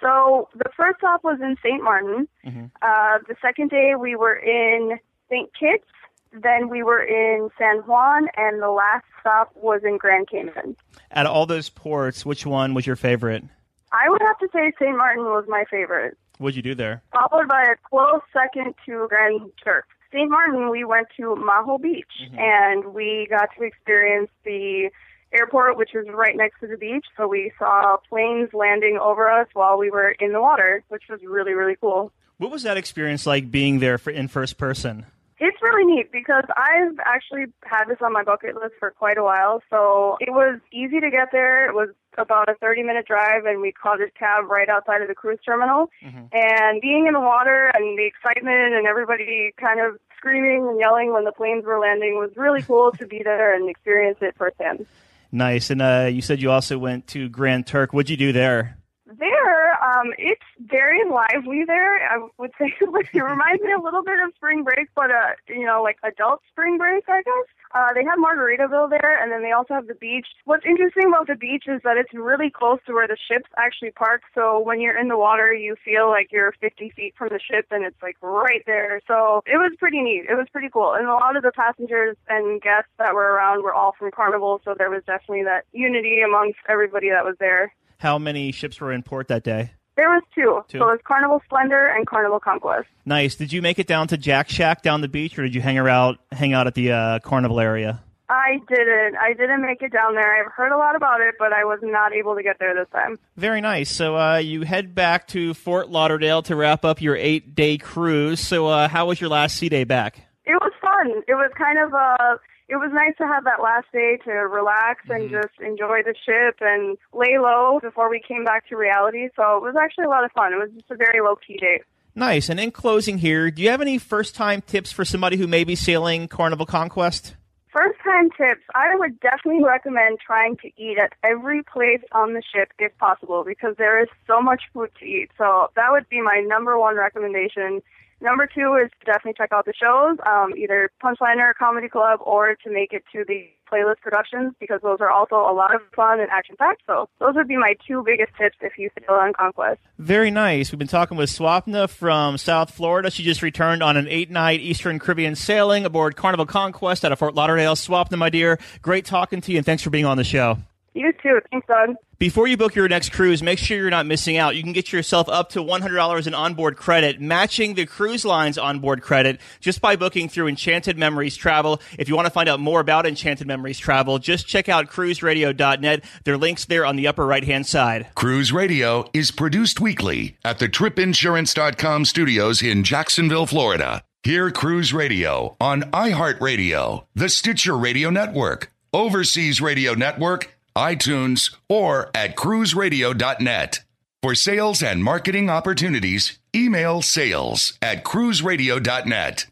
So 0.00 0.48
the 0.54 0.70
first 0.76 0.98
stop 0.98 1.24
was 1.24 1.40
in 1.40 1.56
St. 1.62 1.82
Martin. 1.82 2.28
Uh, 2.46 3.18
the 3.26 3.34
second 3.42 3.70
day 3.70 3.94
we 3.98 4.14
were 4.14 4.36
in 4.36 4.98
St. 5.28 5.50
Kitts. 5.58 5.84
Then 6.32 6.68
we 6.68 6.82
were 6.82 7.02
in 7.02 7.48
San 7.58 7.78
Juan, 7.78 8.28
and 8.36 8.62
the 8.62 8.70
last 8.70 9.04
stop 9.20 9.50
was 9.56 9.80
in 9.82 9.96
Grand 9.96 10.28
Cayman. 10.28 10.76
Out 11.10 11.26
of 11.26 11.32
all 11.32 11.46
those 11.46 11.68
ports, 11.70 12.24
which 12.24 12.44
one 12.46 12.74
was 12.74 12.86
your 12.86 12.96
favorite? 12.96 13.42
I 13.90 14.08
would 14.10 14.20
have 14.20 14.38
to 14.38 14.48
say 14.52 14.70
St. 14.78 14.96
Martin 14.96 15.24
was 15.24 15.46
my 15.48 15.64
favorite, 15.70 16.16
What'd 16.36 16.54
you 16.54 16.62
do 16.62 16.74
there? 16.74 17.02
followed 17.12 17.48
by 17.48 17.62
a 17.62 17.74
close 17.90 18.20
second 18.32 18.74
to 18.86 19.06
Grand 19.08 19.50
Turk. 19.64 19.86
St. 20.12 20.30
Martin, 20.30 20.70
we 20.70 20.84
went 20.84 21.08
to 21.18 21.36
Maho 21.36 21.80
Beach, 21.80 22.06
mm-hmm. 22.22 22.38
and 22.38 22.94
we 22.94 23.26
got 23.28 23.50
to 23.58 23.64
experience 23.64 24.30
the 24.44 24.90
airport, 25.32 25.76
which 25.76 25.94
is 25.94 26.06
right 26.12 26.34
next 26.34 26.60
to 26.60 26.66
the 26.66 26.76
beach. 26.76 27.04
So 27.16 27.28
we 27.28 27.52
saw 27.58 27.98
planes 28.08 28.50
landing 28.54 28.98
over 29.00 29.30
us 29.30 29.48
while 29.52 29.76
we 29.76 29.90
were 29.90 30.14
in 30.18 30.32
the 30.32 30.40
water, 30.40 30.82
which 30.88 31.04
was 31.10 31.20
really, 31.22 31.52
really 31.52 31.76
cool. 31.78 32.12
What 32.38 32.50
was 32.50 32.62
that 32.62 32.76
experience 32.76 33.26
like 33.26 33.50
being 33.50 33.80
there 33.80 33.98
for, 33.98 34.10
in 34.10 34.28
first 34.28 34.56
person? 34.56 35.04
It's 35.40 35.62
really 35.62 35.84
neat 35.84 36.10
because 36.10 36.44
I've 36.56 36.98
actually 37.04 37.46
had 37.62 37.84
this 37.84 37.98
on 38.02 38.12
my 38.12 38.24
bucket 38.24 38.56
list 38.56 38.74
for 38.78 38.90
quite 38.90 39.18
a 39.18 39.22
while. 39.22 39.62
So 39.70 40.16
it 40.20 40.30
was 40.30 40.58
easy 40.72 41.00
to 41.00 41.10
get 41.10 41.28
there. 41.30 41.68
It 41.68 41.74
was 41.74 41.90
about 42.16 42.48
a 42.48 42.54
30 42.54 42.82
minute 42.82 43.06
drive, 43.06 43.44
and 43.44 43.60
we 43.60 43.72
caught 43.72 44.00
a 44.00 44.10
cab 44.18 44.50
right 44.50 44.68
outside 44.68 45.00
of 45.00 45.08
the 45.08 45.14
cruise 45.14 45.38
terminal. 45.44 45.90
And 46.32 46.80
being 46.80 47.06
in 47.06 47.14
the 47.14 47.20
water 47.20 47.70
and 47.74 47.96
the 47.96 48.06
excitement 48.06 48.74
and 48.74 48.86
everybody 48.86 49.52
kind 49.60 49.80
of 49.80 49.98
screaming 50.16 50.66
and 50.68 50.80
yelling 50.80 51.12
when 51.12 51.24
the 51.24 51.32
planes 51.32 51.64
were 51.64 51.78
landing 51.78 52.14
was 52.14 52.30
really 52.36 52.62
cool 52.62 52.90
to 52.92 53.06
be 53.06 53.22
there 53.22 53.54
and 53.54 53.70
experience 53.70 54.18
it 54.20 54.34
firsthand. 54.36 54.86
Nice. 55.30 55.70
And 55.70 55.82
uh, 55.82 56.08
you 56.10 56.22
said 56.22 56.42
you 56.42 56.50
also 56.50 56.78
went 56.78 57.06
to 57.08 57.28
Grand 57.28 57.66
Turk. 57.66 57.92
What'd 57.92 58.10
you 58.10 58.16
do 58.16 58.32
there? 58.32 58.78
There, 59.16 59.72
um, 59.82 60.12
it's 60.18 60.44
very 60.60 61.00
lively 61.08 61.64
there. 61.66 61.96
I 62.12 62.28
would 62.36 62.50
say 62.58 62.74
it 62.80 63.22
reminds 63.22 63.62
me 63.62 63.72
a 63.72 63.80
little 63.80 64.02
bit 64.02 64.20
of 64.20 64.34
spring 64.36 64.64
break, 64.64 64.88
but 64.94 65.10
uh, 65.10 65.32
you 65.48 65.64
know, 65.64 65.82
like 65.82 65.96
adult 66.02 66.42
spring 66.52 66.76
break, 66.76 67.04
I 67.08 67.22
guess. 67.22 67.48
Uh, 67.74 67.92
they 67.94 68.04
have 68.04 68.18
Margaritaville 68.18 68.90
there, 68.90 69.22
and 69.22 69.32
then 69.32 69.42
they 69.42 69.52
also 69.52 69.72
have 69.74 69.86
the 69.86 69.94
beach. 69.94 70.26
What's 70.44 70.66
interesting 70.66 71.06
about 71.08 71.26
the 71.26 71.36
beach 71.36 71.64
is 71.68 71.80
that 71.84 71.96
it's 71.96 72.12
really 72.12 72.50
close 72.50 72.80
to 72.86 72.92
where 72.92 73.08
the 73.08 73.16
ships 73.16 73.48
actually 73.56 73.92
park. 73.92 74.22
So 74.34 74.60
when 74.60 74.78
you're 74.80 74.98
in 74.98 75.08
the 75.08 75.16
water, 75.16 75.54
you 75.54 75.76
feel 75.82 76.08
like 76.08 76.28
you're 76.30 76.52
50 76.60 76.90
feet 76.90 77.14
from 77.16 77.28
the 77.30 77.40
ship, 77.40 77.66
and 77.70 77.84
it's 77.84 78.00
like 78.02 78.16
right 78.20 78.62
there. 78.66 79.00
So 79.06 79.42
it 79.46 79.56
was 79.56 79.72
pretty 79.78 80.02
neat. 80.02 80.26
It 80.28 80.34
was 80.34 80.48
pretty 80.52 80.68
cool. 80.70 80.92
And 80.92 81.06
a 81.06 81.12
lot 81.12 81.36
of 81.36 81.42
the 81.42 81.52
passengers 81.52 82.16
and 82.28 82.60
guests 82.60 82.92
that 82.98 83.14
were 83.14 83.32
around 83.32 83.62
were 83.62 83.74
all 83.74 83.94
from 83.98 84.10
Carnival, 84.10 84.60
so 84.66 84.74
there 84.76 84.90
was 84.90 85.02
definitely 85.06 85.44
that 85.44 85.64
unity 85.72 86.20
amongst 86.20 86.58
everybody 86.68 87.08
that 87.08 87.24
was 87.24 87.36
there. 87.40 87.72
How 87.98 88.16
many 88.16 88.52
ships 88.52 88.80
were 88.80 88.92
in 88.92 89.02
port 89.02 89.26
that 89.28 89.42
day? 89.42 89.72
There 89.96 90.08
was 90.08 90.22
two. 90.32 90.62
Two. 90.68 90.78
So 90.78 90.88
it 90.88 90.92
was 90.92 91.00
Carnival 91.04 91.42
Splendor 91.44 91.88
and 91.88 92.06
Carnival 92.06 92.38
Conquest. 92.38 92.86
Nice. 93.04 93.34
Did 93.34 93.52
you 93.52 93.60
make 93.60 93.80
it 93.80 93.88
down 93.88 94.06
to 94.08 94.16
Jack 94.16 94.48
Shack 94.48 94.82
down 94.82 95.00
the 95.00 95.08
beach, 95.08 95.36
or 95.36 95.42
did 95.42 95.52
you 95.52 95.60
hang 95.60 95.76
around, 95.76 96.18
hang 96.30 96.52
out 96.52 96.68
at 96.68 96.74
the 96.74 96.92
uh, 96.92 97.18
Carnival 97.18 97.58
area? 97.58 98.00
I 98.28 98.60
didn't. 98.68 99.16
I 99.16 99.32
didn't 99.32 99.62
make 99.62 99.82
it 99.82 99.92
down 99.92 100.14
there. 100.14 100.32
I've 100.32 100.52
heard 100.52 100.70
a 100.70 100.76
lot 100.76 100.94
about 100.94 101.20
it, 101.22 101.34
but 101.40 101.52
I 101.52 101.64
was 101.64 101.80
not 101.82 102.12
able 102.12 102.36
to 102.36 102.42
get 102.42 102.60
there 102.60 102.72
this 102.74 102.86
time. 102.92 103.18
Very 103.36 103.60
nice. 103.60 103.90
So 103.90 104.16
uh, 104.16 104.36
you 104.36 104.62
head 104.62 104.94
back 104.94 105.26
to 105.28 105.54
Fort 105.54 105.88
Lauderdale 105.88 106.42
to 106.42 106.54
wrap 106.54 106.84
up 106.84 107.00
your 107.00 107.16
eight 107.16 107.56
day 107.56 107.78
cruise. 107.78 108.38
So 108.38 108.68
uh, 108.68 108.86
how 108.86 109.06
was 109.06 109.20
your 109.20 109.30
last 109.30 109.56
sea 109.56 109.70
day 109.70 109.82
back? 109.84 110.20
It 110.44 110.52
was 110.60 110.72
fun. 110.80 111.22
It 111.26 111.34
was 111.34 111.50
kind 111.58 111.78
of 111.78 111.92
uh 111.94 112.36
it 112.68 112.76
was 112.76 112.90
nice 112.92 113.16
to 113.16 113.26
have 113.26 113.44
that 113.44 113.62
last 113.62 113.86
day 113.92 114.18
to 114.24 114.30
relax 114.30 115.02
and 115.08 115.30
mm-hmm. 115.30 115.40
just 115.40 115.58
enjoy 115.60 116.02
the 116.04 116.14
ship 116.24 116.56
and 116.60 116.98
lay 117.14 117.38
low 117.38 117.78
before 117.80 118.10
we 118.10 118.20
came 118.20 118.44
back 118.44 118.68
to 118.68 118.76
reality. 118.76 119.28
So 119.36 119.56
it 119.56 119.62
was 119.62 119.74
actually 119.80 120.04
a 120.04 120.10
lot 120.10 120.24
of 120.24 120.32
fun. 120.32 120.52
It 120.52 120.56
was 120.56 120.70
just 120.72 120.90
a 120.90 120.96
very 120.96 121.20
low 121.20 121.36
key 121.36 121.56
day. 121.56 121.80
Nice. 122.14 122.48
And 122.48 122.60
in 122.60 122.70
closing 122.70 123.18
here, 123.18 123.50
do 123.50 123.62
you 123.62 123.70
have 123.70 123.80
any 123.80 123.96
first 123.96 124.34
time 124.34 124.60
tips 124.60 124.92
for 124.92 125.04
somebody 125.04 125.36
who 125.36 125.46
may 125.46 125.64
be 125.64 125.76
sailing 125.76 126.28
Carnival 126.28 126.66
Conquest? 126.66 127.36
First 127.72 127.98
time 128.02 128.30
tips, 128.30 128.62
I 128.74 128.96
would 128.96 129.20
definitely 129.20 129.62
recommend 129.62 130.18
trying 130.18 130.56
to 130.58 130.68
eat 130.76 130.98
at 130.98 131.12
every 131.22 131.62
place 131.62 132.00
on 132.12 132.32
the 132.32 132.42
ship 132.42 132.72
if 132.78 132.96
possible 132.98 133.44
because 133.44 133.76
there 133.78 134.02
is 134.02 134.08
so 134.26 134.40
much 134.40 134.62
food 134.72 134.90
to 134.98 135.04
eat. 135.06 135.30
So 135.38 135.70
that 135.76 135.90
would 135.90 136.08
be 136.08 136.20
my 136.20 136.42
number 136.44 136.78
one 136.78 136.96
recommendation. 136.96 137.82
Number 138.20 138.48
two 138.52 138.78
is 138.82 138.90
definitely 139.04 139.34
check 139.34 139.52
out 139.52 139.64
the 139.64 139.72
shows, 139.72 140.18
um, 140.26 140.52
either 140.56 140.90
Punchliner 141.02 141.52
Comedy 141.56 141.88
Club 141.88 142.20
or 142.24 142.56
to 142.64 142.70
make 142.70 142.92
it 142.92 143.04
to 143.12 143.24
the 143.26 143.48
playlist 143.70 144.00
productions 144.00 144.54
because 144.58 144.80
those 144.82 144.98
are 145.00 145.10
also 145.10 145.36
a 145.36 145.54
lot 145.54 145.74
of 145.74 145.82
fun 145.94 146.20
and 146.20 146.28
action 146.30 146.56
packed. 146.58 146.82
So 146.86 147.08
those 147.20 147.34
would 147.34 147.48
be 147.48 147.56
my 147.56 147.74
two 147.86 148.02
biggest 148.04 148.32
tips 148.36 148.56
if 148.60 148.78
you 148.78 148.90
sail 148.98 149.16
on 149.16 149.32
Conquest. 149.34 149.80
Very 149.98 150.30
nice. 150.30 150.72
We've 150.72 150.78
been 150.78 150.88
talking 150.88 151.16
with 151.16 151.30
Swapna 151.30 151.88
from 151.88 152.38
South 152.38 152.72
Florida. 152.72 153.10
She 153.10 153.22
just 153.22 153.42
returned 153.42 153.82
on 153.82 153.96
an 153.96 154.08
eight 154.08 154.30
night 154.30 154.60
Eastern 154.60 154.98
Caribbean 154.98 155.36
sailing 155.36 155.84
aboard 155.84 156.16
Carnival 156.16 156.46
Conquest 156.46 157.04
out 157.04 157.12
of 157.12 157.18
Fort 157.18 157.34
Lauderdale. 157.34 157.74
Swapna, 157.74 158.18
my 158.18 158.30
dear, 158.30 158.58
great 158.82 159.04
talking 159.04 159.40
to 159.42 159.52
you 159.52 159.58
and 159.58 159.66
thanks 159.66 159.82
for 159.82 159.90
being 159.90 160.06
on 160.06 160.16
the 160.16 160.24
show. 160.24 160.58
You 160.94 161.12
too. 161.22 161.40
Thanks, 161.50 161.66
Doug. 161.66 161.96
Before 162.18 162.48
you 162.48 162.56
book 162.56 162.74
your 162.74 162.88
next 162.88 163.12
cruise, 163.12 163.44
make 163.44 163.60
sure 163.60 163.76
you're 163.76 163.90
not 163.90 164.06
missing 164.06 164.36
out. 164.36 164.56
You 164.56 164.64
can 164.64 164.72
get 164.72 164.92
yourself 164.92 165.28
up 165.28 165.50
to 165.50 165.60
$100 165.60 166.26
in 166.26 166.34
onboard 166.34 166.76
credit, 166.76 167.20
matching 167.20 167.74
the 167.74 167.86
cruise 167.86 168.24
line's 168.24 168.58
onboard 168.58 169.02
credit 169.02 169.40
just 169.60 169.80
by 169.80 169.94
booking 169.94 170.28
through 170.28 170.48
Enchanted 170.48 170.98
Memories 170.98 171.36
Travel. 171.36 171.80
If 171.96 172.08
you 172.08 172.16
want 172.16 172.26
to 172.26 172.32
find 172.32 172.48
out 172.48 172.58
more 172.58 172.80
about 172.80 173.06
Enchanted 173.06 173.46
Memories 173.46 173.78
Travel, 173.78 174.18
just 174.18 174.48
check 174.48 174.68
out 174.68 174.88
cruiseradio.net. 174.88 176.04
There 176.24 176.34
are 176.34 176.38
links 176.38 176.64
there 176.64 176.84
on 176.84 176.96
the 176.96 177.06
upper 177.06 177.24
right 177.24 177.44
hand 177.44 177.66
side. 177.66 178.08
Cruise 178.16 178.52
Radio 178.52 179.08
is 179.14 179.30
produced 179.30 179.80
weekly 179.80 180.36
at 180.44 180.58
the 180.58 180.68
tripinsurance.com 180.68 182.04
studios 182.04 182.62
in 182.62 182.82
Jacksonville, 182.82 183.46
Florida. 183.46 184.02
Hear 184.24 184.50
Cruise 184.50 184.92
Radio 184.92 185.56
on 185.60 185.82
iHeartRadio, 185.92 187.04
the 187.14 187.28
Stitcher 187.28 187.78
Radio 187.78 188.10
Network, 188.10 188.72
Overseas 188.92 189.60
Radio 189.60 189.94
Network, 189.94 190.57
iTunes, 190.78 191.54
or 191.68 192.10
at 192.14 192.36
cruiseradio.net. 192.36 193.80
For 194.22 194.34
sales 194.34 194.82
and 194.82 195.04
marketing 195.04 195.48
opportunities, 195.48 196.38
email 196.54 197.02
sales 197.02 197.78
at 197.80 198.04
cruiseradio.net. 198.04 199.46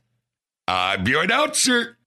I'm 0.67 1.07
your 1.07 1.23
announcer, 1.23 1.99